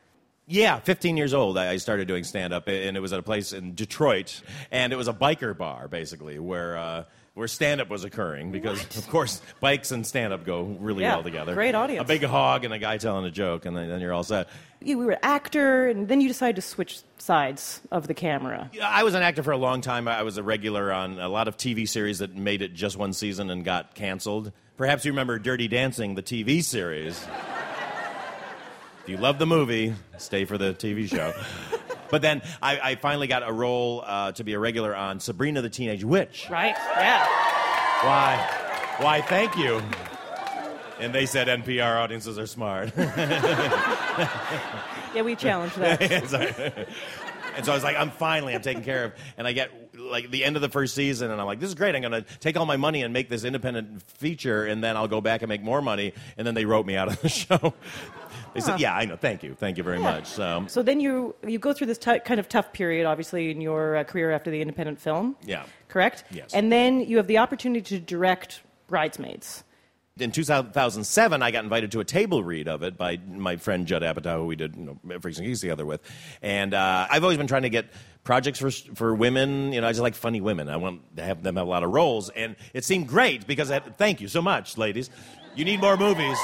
[0.45, 3.53] Yeah, 15 years old, I started doing stand up, and it was at a place
[3.53, 6.77] in Detroit, and it was a biker bar, basically, where.
[6.77, 7.03] Uh,
[7.35, 11.15] where stand up was occurring because, of course, bikes and stand up go really Yeah,
[11.15, 11.55] well together.
[11.55, 12.03] great audience.
[12.03, 14.47] A big hog and a guy telling a joke, and then, then you're all set.
[14.83, 18.69] You were an actor, and then you decided to switch sides of the camera.
[18.79, 20.07] I was an actor for a long time.
[20.07, 23.13] I was a regular on a lot of TV series that made it just one
[23.13, 24.51] season and got canceled.
[24.77, 27.27] Perhaps you remember Dirty Dancing, the TV series.
[29.03, 31.33] if you love the movie, stay for the TV show.
[32.09, 35.61] but then I, I finally got a role uh, to be a regular on Sabrina
[35.61, 36.47] the Teenage Witch.
[36.49, 36.75] Right?
[36.97, 37.25] Yeah.
[38.01, 38.95] Why?
[38.97, 39.81] Why, thank you.
[40.99, 42.91] And they said NPR audiences are smart.
[45.13, 46.87] Yeah, we challenged that.
[47.55, 49.13] And so I was like, I'm finally, I'm taken care of.
[49.37, 51.75] And I get like the end of the first season, and I'm like, this is
[51.75, 51.95] great.
[51.95, 55.07] I'm going to take all my money and make this independent feature, and then I'll
[55.07, 56.13] go back and make more money.
[56.37, 57.73] And then they wrote me out of the show.
[58.53, 59.15] They said, yeah, I know.
[59.15, 59.53] Thank you.
[59.55, 60.03] Thank you very Yeah.
[60.11, 60.27] much.
[60.27, 63.61] So, So then you you go through this t- kind of tough period, obviously, in
[63.61, 65.35] your uh, career after the independent film.
[65.45, 65.63] yeah.
[65.89, 66.23] Correct.
[66.31, 66.53] Yes.
[66.53, 69.63] And then you have the opportunity to direct Bridesmaids.
[70.19, 74.03] In 2007, I got invited to a table read of it by my friend Judd
[74.03, 76.01] Apatow, who we did you know, Freaks and Geeks together with.
[76.43, 77.87] And uh, I've always been trying to get
[78.23, 79.73] projects for, for women.
[79.73, 80.69] You know, I just like funny women.
[80.69, 82.29] I want to have them have a lot of roles.
[82.29, 85.09] And it seemed great because, I, thank you so much, ladies.
[85.55, 86.37] You need more movies.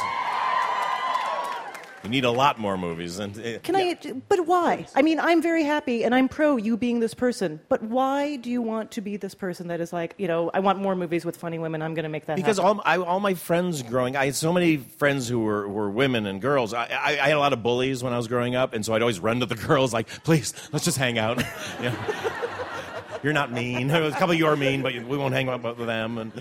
[2.04, 3.20] You need a lot more movies.
[3.20, 3.98] And uh, Can I?
[4.30, 4.88] But why?
[4.96, 7.60] I mean, I'm very happy, and I'm pro you being this person.
[7.68, 10.60] But why do you want to be this person that is like, you know, I
[10.60, 11.82] want more movies with funny women.
[11.82, 12.78] I'm going to make that Because happen.
[12.78, 16.26] all, I, all my friends growing, I had so many friends who were, were women
[16.26, 16.74] and girls.
[16.74, 18.94] I, I, I had a lot of bullies when I was growing up, and so
[18.94, 21.40] I'd always run to the girls like, "Please, let's just hang out."
[21.84, 21.92] you
[23.24, 23.92] You're not mean.
[23.92, 26.18] A couple of you are mean, but we won't hang out with them.
[26.18, 26.32] And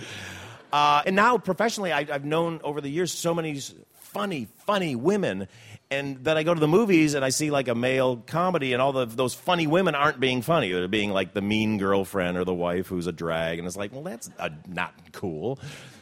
[0.73, 3.61] uh, and now professionally, I, I've known over the years so many
[4.09, 5.49] funny, funny women.
[5.91, 8.83] And then I go to the movies and I see like a male comedy, and
[8.83, 10.71] all the, those funny women aren't being funny.
[10.73, 13.59] They're being like the mean girlfriend or the wife who's a drag.
[13.59, 15.59] And it's like, well, that's uh, not cool.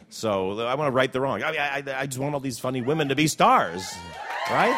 [0.09, 1.43] So I want to right the wrong.
[1.43, 3.93] I, mean, I, I just want all these funny women to be stars,
[4.49, 4.77] right?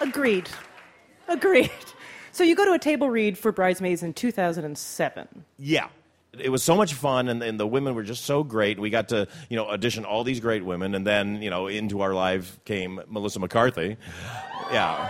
[0.00, 0.48] Agreed.
[1.28, 1.70] Agreed.
[2.32, 5.44] So you go to a table read for Bridesmaids in 2007.
[5.58, 5.88] Yeah.
[6.38, 8.78] It was so much fun, and, and the women were just so great.
[8.78, 12.02] We got to, you know, audition all these great women, and then, you know, into
[12.02, 13.96] our life came Melissa McCarthy.
[14.72, 15.08] Yeah.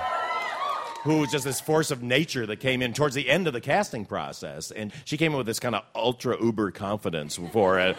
[1.05, 3.61] Who was just this force of nature that came in towards the end of the
[3.61, 4.71] casting process.
[4.71, 7.97] And she came in with this kind of ultra uber confidence for it.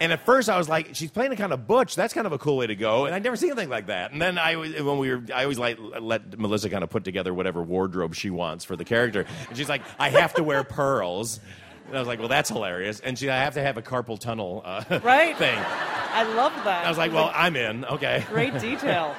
[0.00, 1.94] And at first, I was like, she's playing a kind of butch.
[1.94, 3.06] That's kind of a cool way to go.
[3.06, 4.12] And I'd never seen anything like that.
[4.12, 7.32] And then I, when we were, I always like let Melissa kind of put together
[7.32, 9.24] whatever wardrobe she wants for the character.
[9.48, 11.40] And she's like, I have to wear pearls.
[11.88, 13.00] And I was like, well, that's hilarious.
[13.00, 15.36] And she, I have to have a carpal tunnel uh, Right?
[15.36, 15.56] thing.
[15.58, 16.84] I love that.
[16.86, 17.84] I was like, well, I'm in.
[17.84, 18.24] Okay.
[18.28, 19.14] Great detail.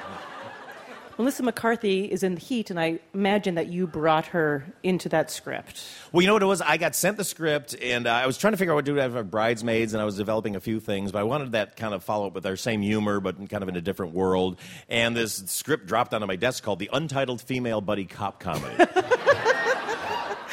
[1.16, 5.32] Melissa McCarthy is in the heat, and I imagine that you brought her into that
[5.32, 5.82] script.
[6.12, 6.60] Well, you know what it was?
[6.60, 8.92] I got sent the script, and uh, I was trying to figure out what to
[8.94, 11.92] do with bridesmaids, and I was developing a few things, but I wanted that kind
[11.92, 14.60] of follow up with our same humor, but kind of in a different world.
[14.88, 18.76] And this script dropped onto my desk called the Untitled Female Buddy Cop Comedy.
[18.78, 18.84] so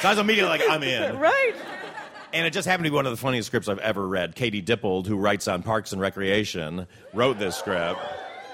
[0.04, 1.20] I was immediately like, I'm in.
[1.20, 1.54] Right.
[2.36, 4.36] And it just happened to be one of the funniest scripts I've ever read.
[4.36, 8.00] Katie Dippold, who writes on Parks and Recreation, wrote this script.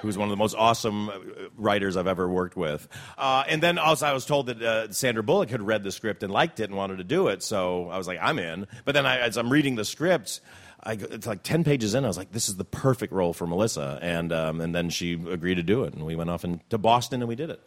[0.02, 1.14] who's one of the most awesome uh,
[1.58, 2.88] writers I've ever worked with.
[3.18, 6.22] Uh, and then also, I was told that uh, Sandra Bullock had read the script
[6.24, 7.42] and liked it and wanted to do it.
[7.44, 8.68] So I was like, I'm in.
[8.86, 10.42] But then I, as I'm reading the script,
[10.84, 12.04] I, it's like 10 pages in.
[12.04, 13.98] I was like, this is the perfect role for Melissa.
[14.02, 15.94] And, um, and then she agreed to do it.
[15.94, 17.62] And we went off in, to Boston and we did it.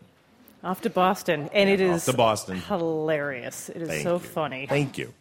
[0.65, 2.57] Off to Boston, and it Off is to Boston.
[2.63, 3.69] hilarious.
[3.69, 4.19] It is Thank so you.
[4.21, 4.67] funny.
[4.67, 5.13] Thank you.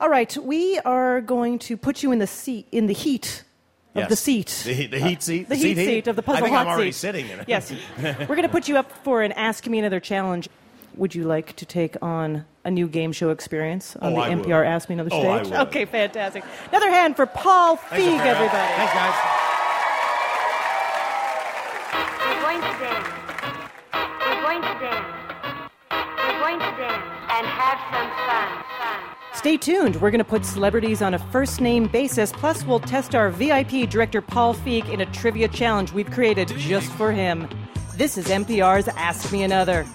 [0.00, 3.42] All right, we are going to put you in the seat in the heat
[3.94, 4.08] of Yes.
[4.10, 4.62] the seat.
[4.64, 5.48] The, the heat seat?
[5.48, 7.00] The seat heat seat of the puzzle I think hot I'm already seat.
[7.00, 7.48] sitting in it.
[7.48, 7.72] Yes.
[8.02, 10.48] We're going to put you up for an Ask Me Another challenge.
[10.96, 14.34] Would you like to take on a new game show experience on Oh, the I
[14.34, 14.44] would.
[14.46, 15.50] NPR Ask Me Another Oh, I stage?
[15.52, 15.60] would.
[15.68, 16.44] Okay, fantastic.
[16.70, 18.72] Another hand for Paul Thanks, Feig, everybody.
[18.78, 19.14] Thanks, guys.
[22.22, 23.08] We're going to dance.
[24.22, 25.06] We're going to dance.
[25.90, 28.48] We're going to dance and have some fun.
[28.78, 29.17] Fun.
[29.38, 29.94] Stay tuned.
[30.00, 32.32] We're going to put celebrities on a first name basis.
[32.32, 36.90] Plus, we'll test our VIP director, Paul Feig, in a trivia challenge we've created just
[36.94, 37.48] for him.
[37.94, 39.86] This is NPR's Ask Me Another.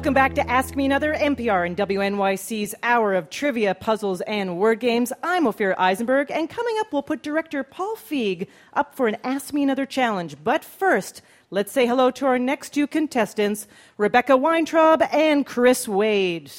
[0.00, 4.80] Welcome back to Ask Me Another, NPR and WNYC's hour of trivia, puzzles, and word
[4.80, 5.12] games.
[5.22, 9.52] I'm Ophira Eisenberg, and coming up, we'll put director Paul Feig up for an Ask
[9.52, 10.36] Me Another challenge.
[10.42, 16.50] But first, let's say hello to our next two contestants, Rebecca Weintraub and Chris Wade.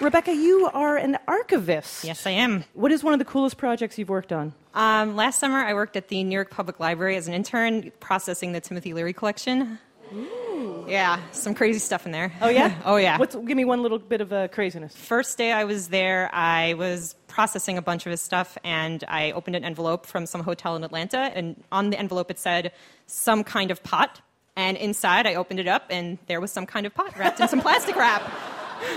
[0.00, 2.04] Rebecca, you are an archivist.
[2.04, 2.64] Yes, I am.
[2.72, 4.54] What is one of the coolest projects you've worked on?
[4.72, 8.52] Um, last summer, I worked at the New York Public Library as an intern processing
[8.52, 9.78] the Timothy Leary collection.
[10.14, 10.86] Ooh.
[10.88, 12.32] Yeah, some crazy stuff in there.
[12.40, 12.74] Oh yeah.
[12.86, 13.18] oh yeah.
[13.18, 14.96] What's, give me one little bit of uh, craziness.
[14.96, 19.32] First day I was there, I was processing a bunch of his stuff, and I
[19.32, 22.72] opened an envelope from some hotel in Atlanta, and on the envelope it said
[23.06, 24.22] some kind of pot.
[24.56, 27.48] And inside, I opened it up, and there was some kind of pot wrapped in
[27.48, 28.22] some plastic wrap.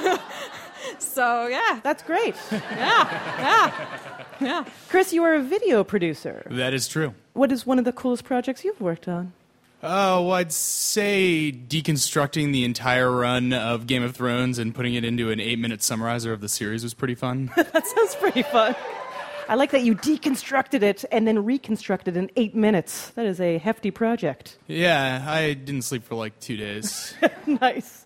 [1.01, 2.35] so yeah, that's great.
[2.51, 2.59] yeah,
[3.39, 3.87] yeah,
[4.39, 4.65] yeah.
[4.89, 6.45] Chris, you are a video producer.
[6.49, 7.13] That is true.
[7.33, 9.33] What is one of the coolest projects you've worked on?
[9.85, 15.03] Oh, well, I'd say deconstructing the entire run of Game of Thrones and putting it
[15.03, 17.51] into an eight minute summarizer of the series was pretty fun.
[17.55, 18.75] that sounds pretty fun.
[19.49, 23.09] I like that you deconstructed it and then reconstructed in eight minutes.
[23.09, 24.57] That is a hefty project.
[24.67, 27.13] yeah, I didn't sleep for like two days.
[27.45, 28.02] nice.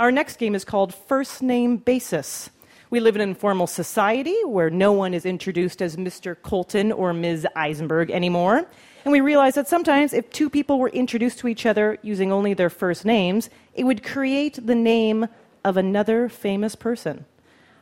[0.00, 2.48] Our next game is called First Name Basis.
[2.88, 6.34] We live in an informal society where no one is introduced as Mr.
[6.42, 7.46] Coulton or Ms.
[7.54, 8.66] Eisenberg anymore.
[9.04, 12.54] And we realize that sometimes if two people were introduced to each other using only
[12.54, 15.28] their first names, it would create the name
[15.66, 17.26] of another famous person.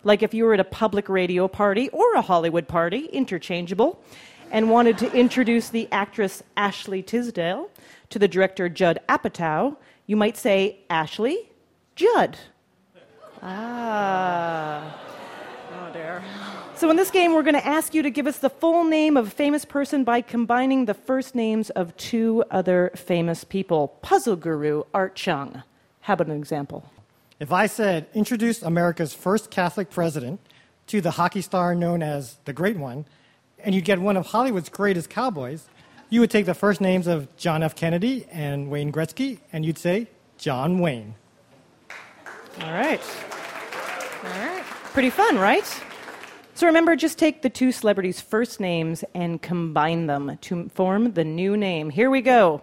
[0.03, 4.03] Like if you were at a public radio party or a Hollywood party, interchangeable,
[4.51, 7.71] and wanted to introduce the actress Ashley Tisdale
[8.11, 9.77] to the director Judd Apatow,
[10.09, 11.49] you might say Ashley
[11.99, 12.39] Judd.
[13.43, 14.97] Ah.
[15.73, 16.23] Oh dear.
[16.77, 19.17] So, in this game, we're going to ask you to give us the full name
[19.17, 23.89] of a famous person by combining the first names of two other famous people.
[24.01, 25.65] Puzzle guru Art Chung.
[26.03, 26.89] How about an example?
[27.41, 30.39] If I said, introduce America's first Catholic president
[30.87, 33.07] to the hockey star known as the Great One,
[33.59, 35.65] and you'd get one of Hollywood's greatest cowboys,
[36.11, 37.75] you would take the first names of John F.
[37.75, 40.07] Kennedy and Wayne Gretzky, and you'd say
[40.39, 41.17] John Wayne.
[42.63, 43.01] All right.
[44.25, 44.65] All right.
[44.93, 45.65] Pretty fun, right?
[46.55, 51.25] So remember, just take the two celebrities' first names and combine them to form the
[51.25, 51.91] new name.
[51.91, 52.63] Here we go.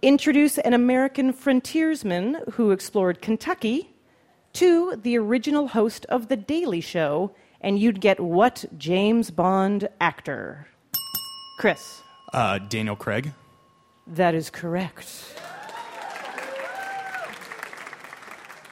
[0.00, 3.90] Introduce an American frontiersman who explored Kentucky
[4.54, 10.68] to the original host of The Daily Show, and you'd get what James Bond actor?
[11.58, 12.00] Chris.
[12.32, 13.32] Uh, Daniel Craig.
[14.06, 15.06] That is correct.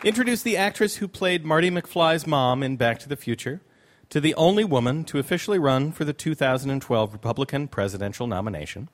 [0.04, 3.60] Introduce the actress who played Marty McFly's mom in Back to the Future
[4.08, 8.88] to the only woman to officially run for the 2012 Republican presidential nomination.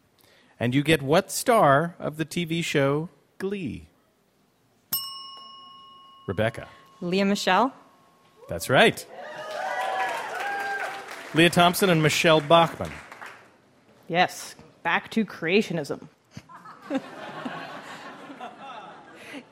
[0.61, 3.09] And you get what star of the TV show
[3.39, 3.89] Glee?
[6.27, 6.69] Rebecca.
[7.01, 7.73] Lea Michele.
[8.51, 9.07] That's right.
[11.33, 12.93] Lea Thompson and Michele Bachmann.
[14.09, 16.09] Yes, back to creationism.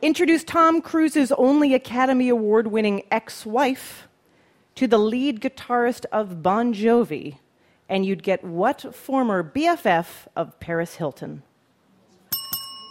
[0.03, 4.09] Introduce Tom Cruise's only Academy Award winning ex wife
[4.74, 7.38] to the lead guitarist of Bon Jovi,
[7.88, 11.42] and you'd get what former BFF of Paris Hilton?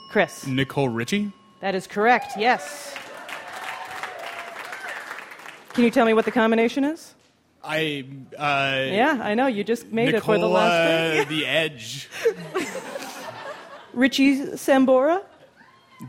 [0.09, 0.47] Chris.
[0.47, 1.31] Nicole Richie.
[1.61, 2.95] That is correct, yes.
[5.73, 7.13] Can you tell me what the combination is?
[7.63, 8.05] I.
[8.35, 9.45] Uh, yeah, I know.
[9.45, 11.37] You just made it for the last uh, thing.
[11.37, 12.09] The Edge.
[13.93, 15.21] Richie Sambora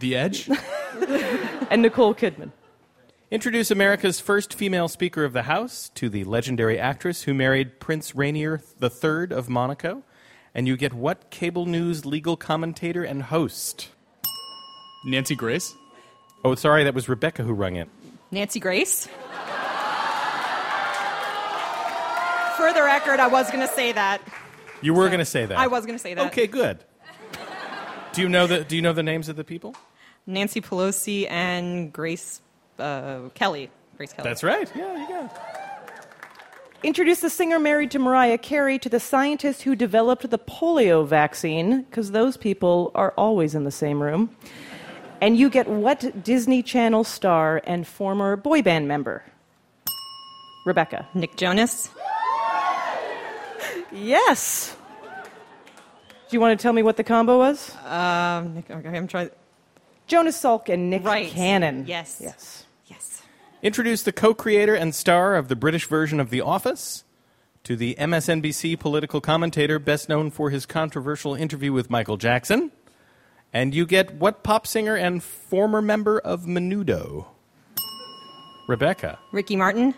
[0.00, 0.48] The Edge.
[1.70, 2.52] and Nicole Kidman.
[3.30, 8.14] Introduce America's first female Speaker of the House to the legendary actress who married Prince
[8.14, 10.04] Rainier III of Monaco.
[10.54, 13.90] And you get what cable news legal commentator and host?
[15.04, 15.74] Nancy Grace.
[16.44, 17.88] Oh, sorry, that was Rebecca who rung it.
[18.30, 19.06] Nancy Grace.
[22.56, 24.22] For the record, I was going to say that.
[24.80, 25.58] You were going to say that.
[25.58, 26.26] I was going to say that.
[26.28, 26.78] Okay, good.
[28.16, 29.76] Do you know the Do you know the names of the people?
[30.26, 32.40] Nancy Pelosi and Grace
[32.78, 33.68] uh, Kelly.
[33.98, 34.26] Grace Kelly.
[34.26, 34.72] That's right.
[34.74, 35.30] Yeah, you go.
[36.82, 41.82] Introduce the singer married to Mariah Carey to the scientist who developed the polio vaccine,
[41.82, 44.34] because those people are always in the same room.
[45.20, 49.24] And you get what Disney Channel star and former boy band member?
[50.64, 51.06] Rebecca.
[51.12, 51.90] Nick Jonas.
[53.92, 54.74] Yes.
[56.28, 57.74] Do you want to tell me what the combo was?
[57.84, 59.30] Um, Nick, okay, I'm trying.
[60.06, 61.30] Jonas Salk and Nick Right.
[61.30, 61.84] Cannon.
[61.86, 62.18] Yes.
[62.22, 62.64] Yes.
[62.86, 63.22] Yes.
[63.62, 67.04] Introduce the co-creator and star of the British version of The Office
[67.64, 72.70] to the MSNBC political commentator best known for his controversial interview with Michael Jackson.
[73.52, 77.26] And you get what pop singer and former member of Menudo?
[78.68, 79.18] Rebecca.
[79.32, 79.94] Ricky Martin.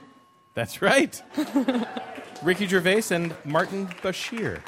[0.54, 1.22] That's right.
[2.42, 4.60] Ricky Gervais and Martin Bashir.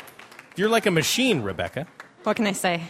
[0.57, 1.87] You're like a machine, Rebecca.
[2.25, 2.83] What can I say?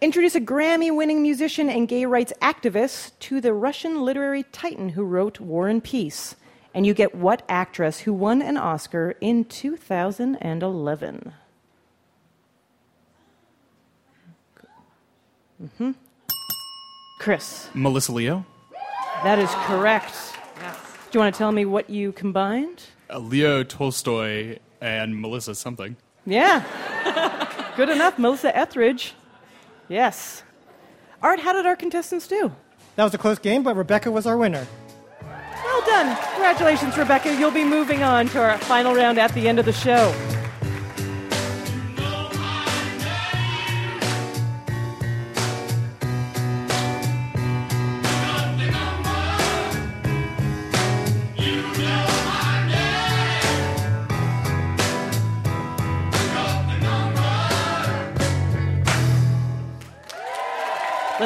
[0.00, 5.04] Introduce a Grammy winning musician and gay rights activist to the Russian literary titan who
[5.04, 6.36] wrote War and Peace.
[6.74, 11.32] And you get what actress who won an Oscar in 2011?
[15.62, 15.92] Mm-hmm.
[17.18, 17.70] Chris.
[17.72, 18.44] Melissa Leo.
[19.22, 20.14] That is correct.
[21.10, 22.82] Do you want to tell me what you combined?
[23.08, 25.96] Uh, Leo Tolstoy and Melissa something.
[26.26, 27.72] Yeah.
[27.76, 29.14] Good enough, Melissa Etheridge.
[29.88, 30.42] Yes.
[31.22, 32.52] Art, how did our contestants do?
[32.96, 34.66] That was a close game, but Rebecca was our winner.
[35.22, 36.16] Well done.
[36.32, 37.34] Congratulations, Rebecca.
[37.34, 40.14] You'll be moving on to our final round at the end of the show.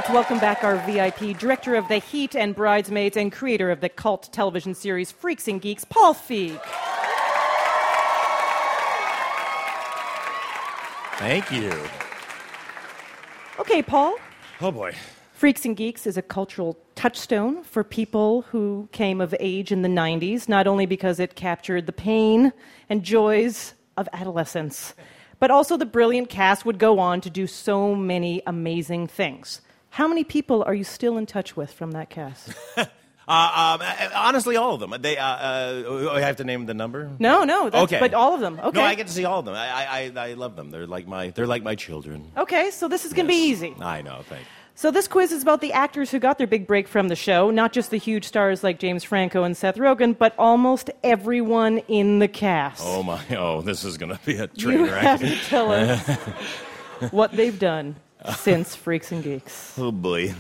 [0.01, 3.91] Let's welcome back our VIP, director of The Heat and Bridesmaids, and creator of the
[3.91, 6.59] cult television series Freaks and Geeks, Paul Feig.
[11.19, 11.71] Thank you.
[13.59, 14.17] Okay, Paul.
[14.63, 14.95] Oh boy.
[15.35, 19.89] Freaks and Geeks is a cultural touchstone for people who came of age in the
[19.89, 22.55] 90s, not only because it captured the pain
[22.89, 24.95] and joys of adolescence,
[25.39, 29.61] but also the brilliant cast would go on to do so many amazing things.
[29.91, 32.51] How many people are you still in touch with from that cast?
[33.29, 34.93] Uh, um, uh, honestly, all of them.
[35.01, 35.17] They.
[35.17, 37.13] Uh, uh, I have to name the number.
[37.21, 38.01] No, no, that's, okay.
[38.01, 38.59] but all of them.
[38.59, 38.77] Okay.
[38.77, 39.55] No, I get to see all of them.
[39.55, 40.73] I, I, I love them.
[40.73, 41.31] They're like my.
[41.31, 42.33] They're like my children.
[42.37, 43.77] Okay, so this is going to be easy.
[43.79, 44.23] I know.
[44.29, 44.41] Thank.
[44.41, 44.47] you.
[44.75, 47.53] So this quiz is about the actors who got their big break from the show,
[47.53, 52.19] not just the huge stars like James Franco and Seth Rogen, but almost everyone in
[52.19, 52.83] the cast.
[52.85, 53.23] Oh my.
[53.37, 55.03] Oh, this is going to be a train you wreck.
[55.03, 56.05] have to tell us
[57.13, 57.95] what they've done
[58.37, 59.75] since Freaks and Geeks.
[59.79, 60.35] oh boy.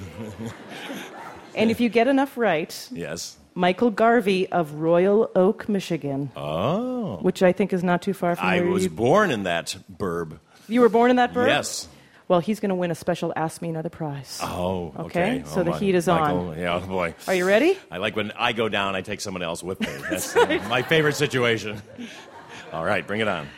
[1.54, 3.36] And if you get enough right, yes.
[3.54, 7.16] Michael Garvey of Royal Oak, Michigan, Oh.
[7.22, 8.90] which I think is not too far from I was you.
[8.90, 10.38] born in that burb.
[10.68, 11.48] You were born in that burb?
[11.48, 11.88] Yes.
[12.28, 14.38] Well, he's going to win a special Ask Me Another prize.
[14.40, 15.42] Oh, Okay, okay.
[15.46, 16.58] so Oh, the my- heat is Michael, on.
[16.58, 17.14] Yeah, oh boy.
[17.26, 17.76] Are you ready?
[17.90, 19.88] I like when I go down, I take someone else with me.
[20.10, 21.82] That's uh, my favorite situation.
[22.72, 23.48] All right, bring it on.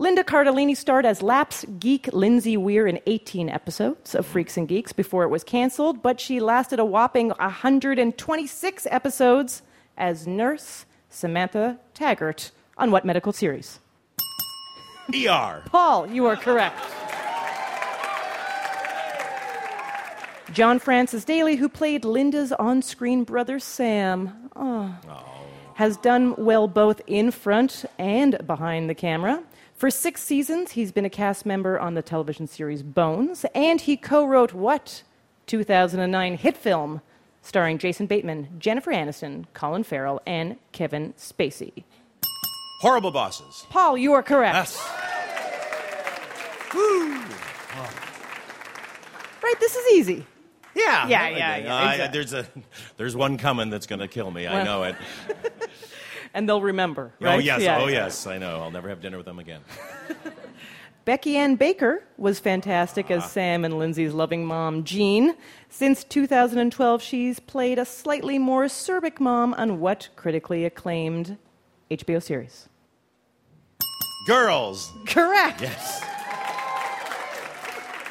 [0.00, 4.92] Linda Cardellini starred as Laps geek Lindsay Weir in 18 episodes of Freaks and Geeks
[4.92, 9.62] before it was canceled, but she lasted a whopping 126 episodes
[9.96, 13.80] as nurse Samantha Taggart on what medical series?
[15.12, 15.64] ER.
[15.66, 16.78] Paul, you are correct.
[20.52, 24.94] John Francis Daly, who played Linda's on screen brother Sam, oh,
[25.78, 29.40] has done well both in front and behind the camera.
[29.76, 33.96] For six seasons, he's been a cast member on the television series Bones, and he
[33.96, 35.04] co wrote what
[35.46, 37.00] 2009 hit film
[37.42, 41.84] starring Jason Bateman, Jennifer Aniston, Colin Farrell, and Kevin Spacey.
[42.80, 43.64] Horrible bosses.
[43.70, 44.56] Paul, you are correct.
[44.56, 44.92] Yes.
[46.74, 47.22] Woo.
[49.44, 49.60] Right?
[49.60, 50.26] This is easy.
[50.74, 52.08] Yeah, Yeah, yeah, yeah, exactly.
[52.18, 52.46] There's a,
[52.96, 54.46] there's one coming that's going to kill me.
[54.46, 54.96] I Well- know it.
[56.34, 57.36] And they'll remember, right?
[57.36, 58.04] Oh yes, Yeah, oh yeah.
[58.04, 58.60] yes, I know.
[58.60, 59.62] I'll never have dinner with them again.
[61.06, 63.26] Becky Ann Baker was fantastic as Ah.
[63.28, 65.34] Sam and Lindsay's loving mom, Jean.
[65.70, 71.38] Since 2012, she's played a slightly more acerbic mom on what critically acclaimed
[71.90, 72.68] HBO series?
[74.26, 74.92] Girls.
[75.06, 75.62] Correct.
[75.62, 76.04] Yes.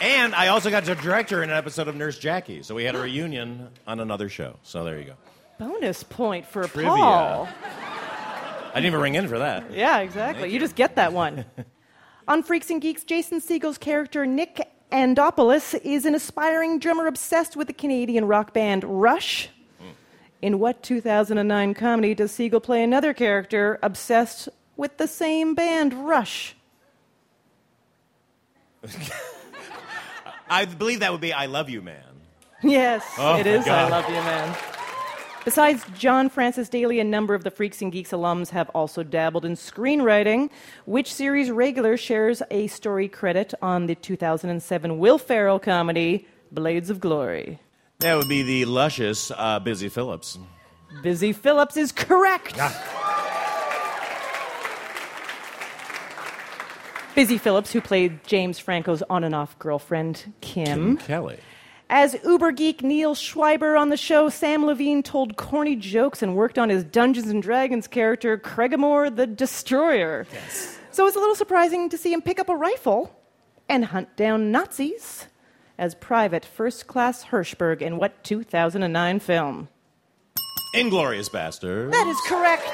[0.01, 2.83] And I also got to direct her in an episode of Nurse Jackie, so we
[2.83, 4.57] had a reunion on another show.
[4.63, 5.13] So there you go.
[5.57, 6.89] Bonus point for Trivia.
[6.89, 7.49] Paul.
[7.63, 9.71] I didn't even ring in for that.
[9.73, 10.53] Yeah, exactly.
[10.53, 11.45] You just get that one.
[12.27, 17.67] On Freaks and Geeks, Jason Segel's character Nick Andopolis is an aspiring drummer obsessed with
[17.67, 19.49] the Canadian rock band Rush.
[19.79, 19.87] Hmm.
[20.41, 26.55] In what 2009 comedy does Siegel play another character obsessed with the same band Rush?
[30.49, 32.03] I believe that would be I Love You Man.
[32.63, 33.67] Yes, Oh, it my.
[33.67, 34.55] I love you, man.
[35.45, 39.45] Besides John Francis Daly, a number of the Freaks and Geeks alums have also dabbled
[39.45, 40.49] in screenwriting.
[40.85, 46.99] Which series regular shares a story credit on the 2007 Will Ferrell comedy Blades of
[46.99, 47.59] Glory?
[47.99, 50.37] That would be the luscious uh, Busy Phillips.
[51.01, 52.57] Busy Phillips is correct.
[57.17, 60.97] Busy Phillips, who played James Franco's on and off girlfriend, Kim.
[60.97, 61.39] Kelly.
[61.89, 66.59] As Uber geek Neil Schweiber on the show, Samm Levine told corny jokes and worked
[66.59, 70.27] on his Dungeons and Dragons character, Cregamore the Destroyer.
[70.31, 70.77] Yes.
[70.91, 73.11] So it's a little surprising to see him pick up a rifle
[73.67, 75.25] and hunt down Nazis
[75.79, 79.69] as Private First Class Hirschberg in what 2009 film?
[80.75, 81.91] Inglorious Bastard.
[81.91, 82.69] That is correct.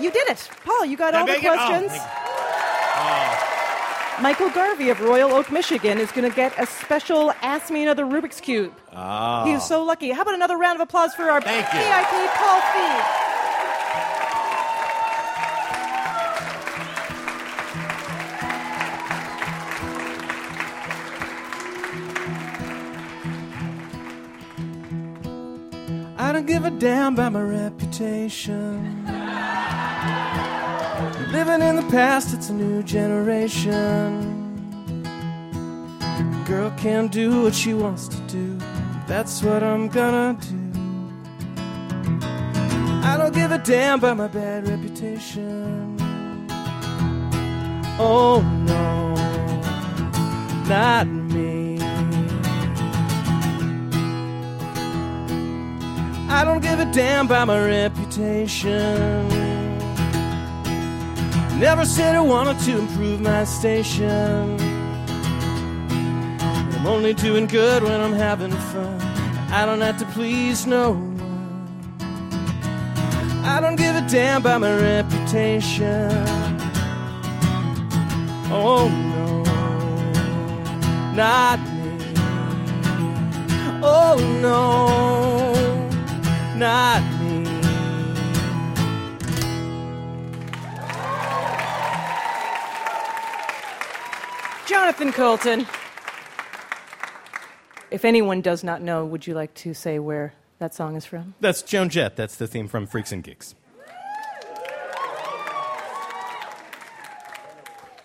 [0.00, 0.48] You did it.
[0.64, 1.48] Paul, you got Did I all the make it?
[1.48, 1.90] Oh, questions.
[1.90, 2.26] thank- Oh.
[4.20, 8.04] Michael Garvey of Royal Oak, Michigan is going to get a special Ask Me Another
[8.04, 8.74] Rubik's Cube.
[8.92, 9.44] Ah.
[9.46, 10.10] He is so lucky.
[10.10, 11.80] How about another round of applause for our Thank you.
[11.80, 13.30] VIP Paul Feig?
[26.18, 29.29] I don't give a damn about my reputation.
[31.32, 34.36] Living in the past, it's a new generation.
[36.44, 38.58] Girl can do what she wants to do.
[39.06, 40.56] That's what I'm gonna do.
[43.06, 45.96] I don't give a damn about my bad reputation.
[48.00, 49.14] Oh no,
[50.68, 51.78] not me.
[56.28, 59.39] I don't give a damn about my reputation.
[61.60, 64.58] Never said I wanted to improve my station.
[66.72, 68.98] I'm only doing good when I'm having fun.
[69.52, 71.20] I don't have to please no one.
[73.44, 76.08] I don't give a damn about my reputation.
[78.50, 79.42] Oh no,
[81.14, 82.14] not me.
[83.82, 84.98] Oh no,
[86.56, 87.19] not me.
[94.90, 95.66] Jonathan Coulton.
[97.92, 101.34] If anyone does not know, would you like to say where that song is from?
[101.38, 102.16] That's Joan Jett.
[102.16, 103.54] That's the theme from Freaks and Geeks.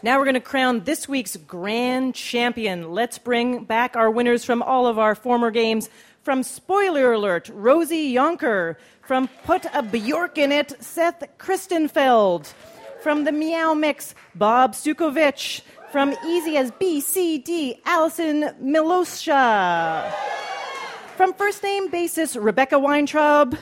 [0.03, 2.91] Now we're going to crown this week's grand champion.
[2.91, 5.89] Let's bring back our winners from all of our former games.
[6.21, 8.75] From Spoiler Alert, Rosie Yonker.
[9.01, 12.53] From Put a Björk in It, Seth Christenfeld.
[13.01, 15.61] From the Meow Mix, Bob Sukovich.
[15.95, 20.13] From Easy as BCD, Allison Milosha.
[21.15, 23.57] From first name basis, Rebecca Weintraub.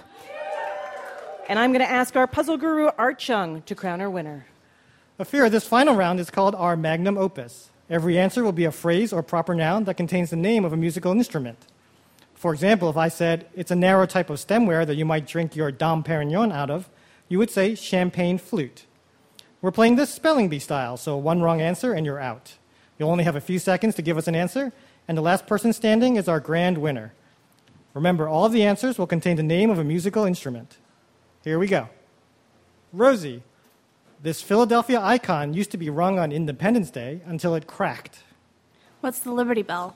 [1.48, 4.48] And I'm going to ask our puzzle guru, Art Chung, to crown our winner.
[5.20, 7.70] Ophira this final round is called our magnum opus.
[7.88, 10.78] Every answer will be a phrase or proper noun that contains the name of a
[10.78, 11.60] musical instrument.
[12.34, 15.56] For example, if I said, it's a narrow type of stemware that you might drink
[15.56, 16.90] your Dom Perignon out of,
[17.30, 18.88] you would say champagne flute.
[19.64, 22.56] We're playing this spelling bee style, so one wrong answer and you're out.
[23.00, 24.74] You'll only have a few seconds to give us an answer,
[25.08, 27.14] and the last person standing is our grand winner.
[27.94, 30.80] Remember, all of the answers will contain the name of a musical instrument.
[31.46, 31.88] Here we go.
[32.92, 33.42] Rosie,
[34.22, 38.20] this Philadelphia icon used to be rung on Independence Day until it cracked.
[39.00, 39.96] What's the Liberty Bell?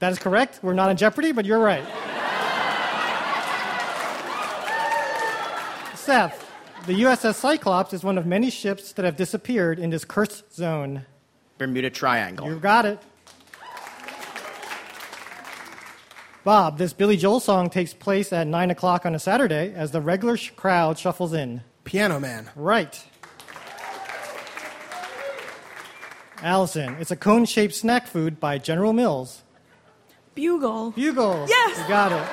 [0.00, 0.58] That is correct.
[0.60, 1.84] We're not in jeopardy, but you're right.
[5.94, 6.43] Seth,
[6.86, 11.06] the USS Cyclops is one of many ships that have disappeared in this cursed zone.
[11.58, 12.46] Bermuda Triangle.
[12.48, 12.98] You got it.
[16.44, 20.00] Bob, this Billy Joel song takes place at 9 o'clock on a Saturday as the
[20.02, 21.62] regular sh- crowd shuffles in.
[21.84, 22.50] Piano Man.
[22.54, 23.02] Right.
[26.42, 29.42] Allison, it's a cone shaped snack food by General Mills.
[30.34, 30.90] Bugle.
[30.90, 31.46] Bugle.
[31.48, 31.78] Yes.
[31.78, 32.28] You got it.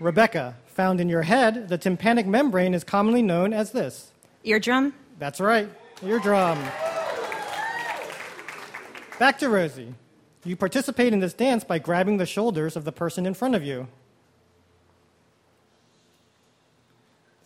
[0.00, 4.12] Rebecca, found in your head, the tympanic membrane is commonly known as this.
[4.44, 4.92] Eardrum?
[5.18, 5.68] That's right,
[6.04, 6.56] eardrum.
[9.18, 9.94] Back to Rosie.
[10.44, 13.64] You participate in this dance by grabbing the shoulders of the person in front of
[13.64, 13.88] you.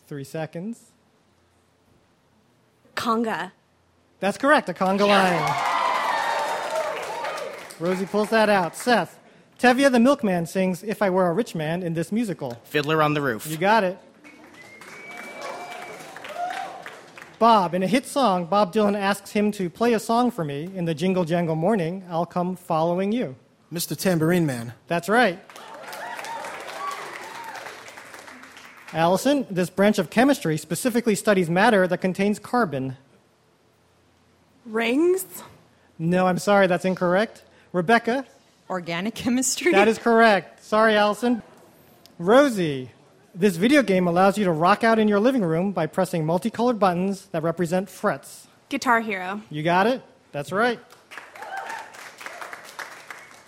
[0.05, 0.91] Three seconds.
[2.95, 3.51] Conga.
[4.19, 5.41] That's correct, a conga line.
[7.79, 8.75] Rosie pulls that out.
[8.75, 9.17] Seth,
[9.63, 12.59] Tevye the milkman sings If I Were a Rich Man in this musical.
[12.65, 13.47] Fiddler on the Roof.
[13.47, 13.97] You got it.
[17.39, 20.69] Bob, in a hit song, Bob Dylan asks him to play a song for me
[20.75, 22.03] in the Jingle Jangle Morning.
[22.09, 23.37] I'll come following you.
[23.71, 23.97] Mr.
[23.97, 24.73] Tambourine Man.
[24.87, 25.39] That's right.
[28.91, 32.97] Allison, this branch of chemistry specifically studies matter that contains carbon.
[34.65, 35.25] Rings?
[35.97, 37.43] No, I'm sorry, that's incorrect.
[37.71, 38.25] Rebecca,
[38.73, 39.71] Organic chemistry?
[39.71, 40.63] that is correct.
[40.63, 41.43] Sorry, Allison.
[42.17, 42.89] Rosie,
[43.35, 46.79] this video game allows you to rock out in your living room by pressing multicolored
[46.79, 48.47] buttons that represent frets.
[48.69, 49.41] Guitar Hero.
[49.51, 50.01] You got it?
[50.31, 50.79] That's right.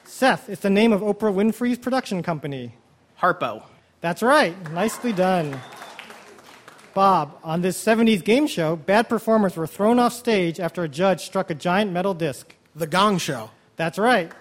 [0.04, 2.76] Seth, it's the name of Oprah Winfrey's production company.
[3.20, 3.64] Harpo.
[4.02, 4.56] That's right.
[4.72, 5.60] Nicely done.
[6.94, 11.26] Bob, on this 70s game show, bad performers were thrown off stage after a judge
[11.26, 12.54] struck a giant metal disc.
[12.76, 13.50] The Gong Show.
[13.76, 14.32] That's right.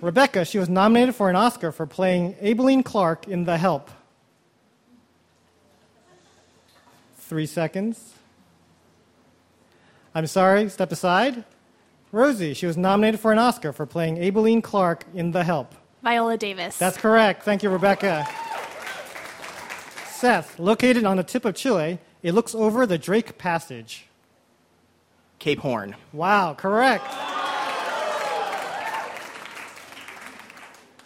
[0.00, 3.90] Rebecca, she was nominated for an Oscar for playing Aibileen Clark in The Help.
[7.16, 8.14] Three seconds.
[10.14, 11.44] I'm sorry, step aside.
[12.12, 15.74] Rosie, she was nominated for an Oscar for playing Aibileen Clark in The Help.
[16.02, 16.78] Viola Davis.
[16.78, 17.42] That's correct.
[17.42, 18.26] Thank you, Rebecca.
[20.10, 24.06] Seth, located on the tip of Chile, it looks over the Drake Passage.
[25.38, 25.96] Cape Horn.
[26.12, 27.04] Wow, correct.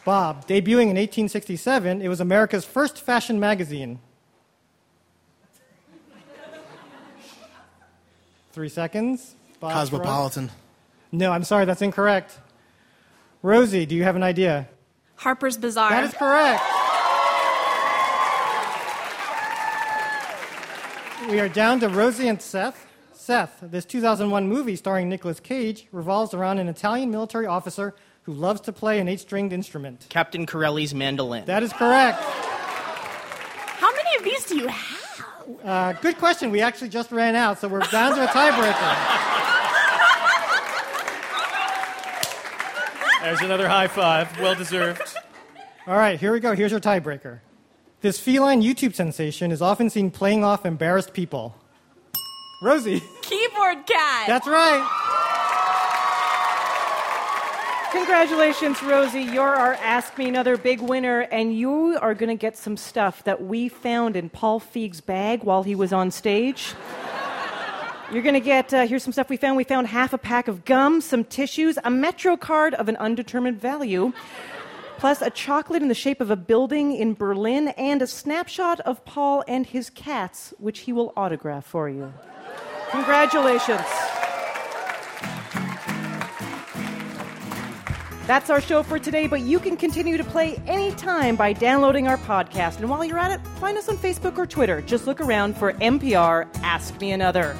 [0.05, 4.00] Bob, debuting in 1867, it was America's first fashion magazine.
[8.53, 9.34] Three seconds.
[9.61, 10.48] Bob Cosmopolitan.
[10.48, 10.61] shrugs.
[11.12, 12.38] No, I'm sorry, that's incorrect.
[13.42, 14.68] Rosie, do you have an idea?
[15.16, 15.90] Harper's Bazaar.
[15.90, 16.62] That is correct.
[21.30, 22.86] We are down to Rosie and Seth.
[23.12, 28.61] Seth, this 2001 movie starring Nicolas Cage revolves around an Italian military officer who loves
[28.62, 30.07] to play an eight stringed instrument.
[30.09, 31.45] Captain Corelli's mandolin.
[31.47, 32.18] That is correct.
[32.20, 35.27] How many of these do you have?
[35.64, 36.51] Uh, good question.
[36.51, 39.29] We actually just ran out, so we're down to a tiebreaker.
[43.23, 44.39] There's another high five.
[44.41, 45.03] Well deserved.
[45.87, 46.55] All right, here we go.
[46.55, 47.41] Here's your tiebreaker.
[48.01, 51.57] This feline YouTube sensation is often seen playing off embarrassed people.
[52.62, 53.03] Rosie.
[53.23, 54.27] Keyboard cat.
[54.27, 55.01] That's right.
[57.93, 59.20] Congratulations, Rosie.
[59.20, 63.22] You're our Ask Me Another big winner, and you are going to get some stuff
[63.24, 66.72] that we found in Paul Feig's bag while he was on stage.
[68.11, 69.59] You're going to get, uh, here's some stuff we found.
[69.59, 73.61] We found half a pack of gum, some tissues, a Metro card of an undetermined
[73.61, 74.14] value,
[74.97, 79.05] plus a chocolate in the shape of a building in Berlin, and a snapshot of
[79.05, 82.11] Paul and his cats, which he will autograph for you.
[82.90, 83.84] Congratulations.
[88.27, 92.18] That's our show for today, but you can continue to play anytime by downloading our
[92.18, 92.79] podcast.
[92.79, 94.81] And while you're at it, find us on Facebook or Twitter.
[94.83, 97.57] Just look around for NPR Ask Me Another.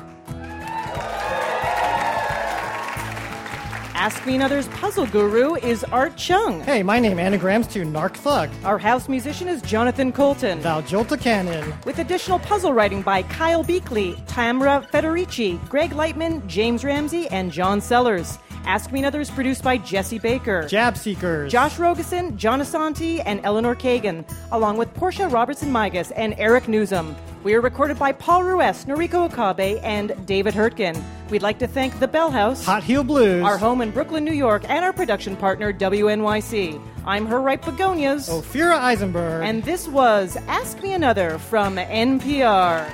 [3.95, 6.61] Ask Me Another's puzzle guru is Art Chung.
[6.63, 8.51] Hey, my name anagrams to Narc Thug.
[8.65, 10.61] Our house musician is Jonathan Coulton.
[10.61, 11.73] Thou Jolta Cannon.
[11.85, 17.81] With additional puzzle writing by Kyle Beakley, Tamra Federici, Greg Lightman, James Ramsey, and John
[17.81, 18.39] Sellers.
[18.65, 20.67] Ask Me Another is produced by Jesse Baker.
[20.69, 21.51] Jab Seekers.
[21.51, 27.17] Josh Rogosin, John Asante, and Eleanor Kagan, along with Portia Robertson Migas and Eric Newsom.
[27.43, 31.03] We are recorded by Paul Ruest, Noriko Okabe, and David Hurtgen.
[31.29, 34.33] We'd like to thank the Bell House, Hot Heel Blues, our home in Brooklyn, New
[34.33, 36.81] York, and our production partner, WNYC.
[37.05, 38.29] I'm her right begonias.
[38.29, 39.45] Ophira Eisenberg.
[39.45, 42.89] And this was Ask Me Another from NPR.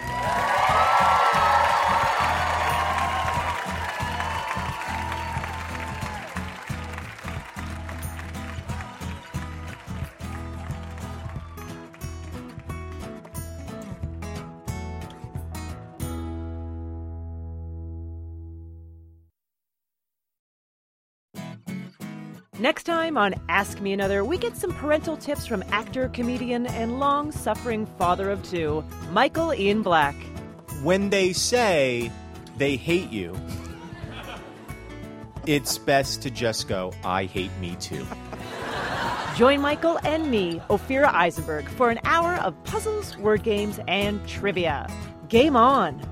[22.60, 26.98] Next time on Ask Me Another, we get some parental tips from actor, comedian, and
[26.98, 30.16] long suffering father of two, Michael Ian Black.
[30.82, 32.10] When they say
[32.56, 33.38] they hate you,
[35.46, 38.04] it's best to just go, I hate me too.
[39.36, 44.92] Join Michael and me, Ophira Eisenberg, for an hour of puzzles, word games, and trivia.
[45.28, 46.02] Game on!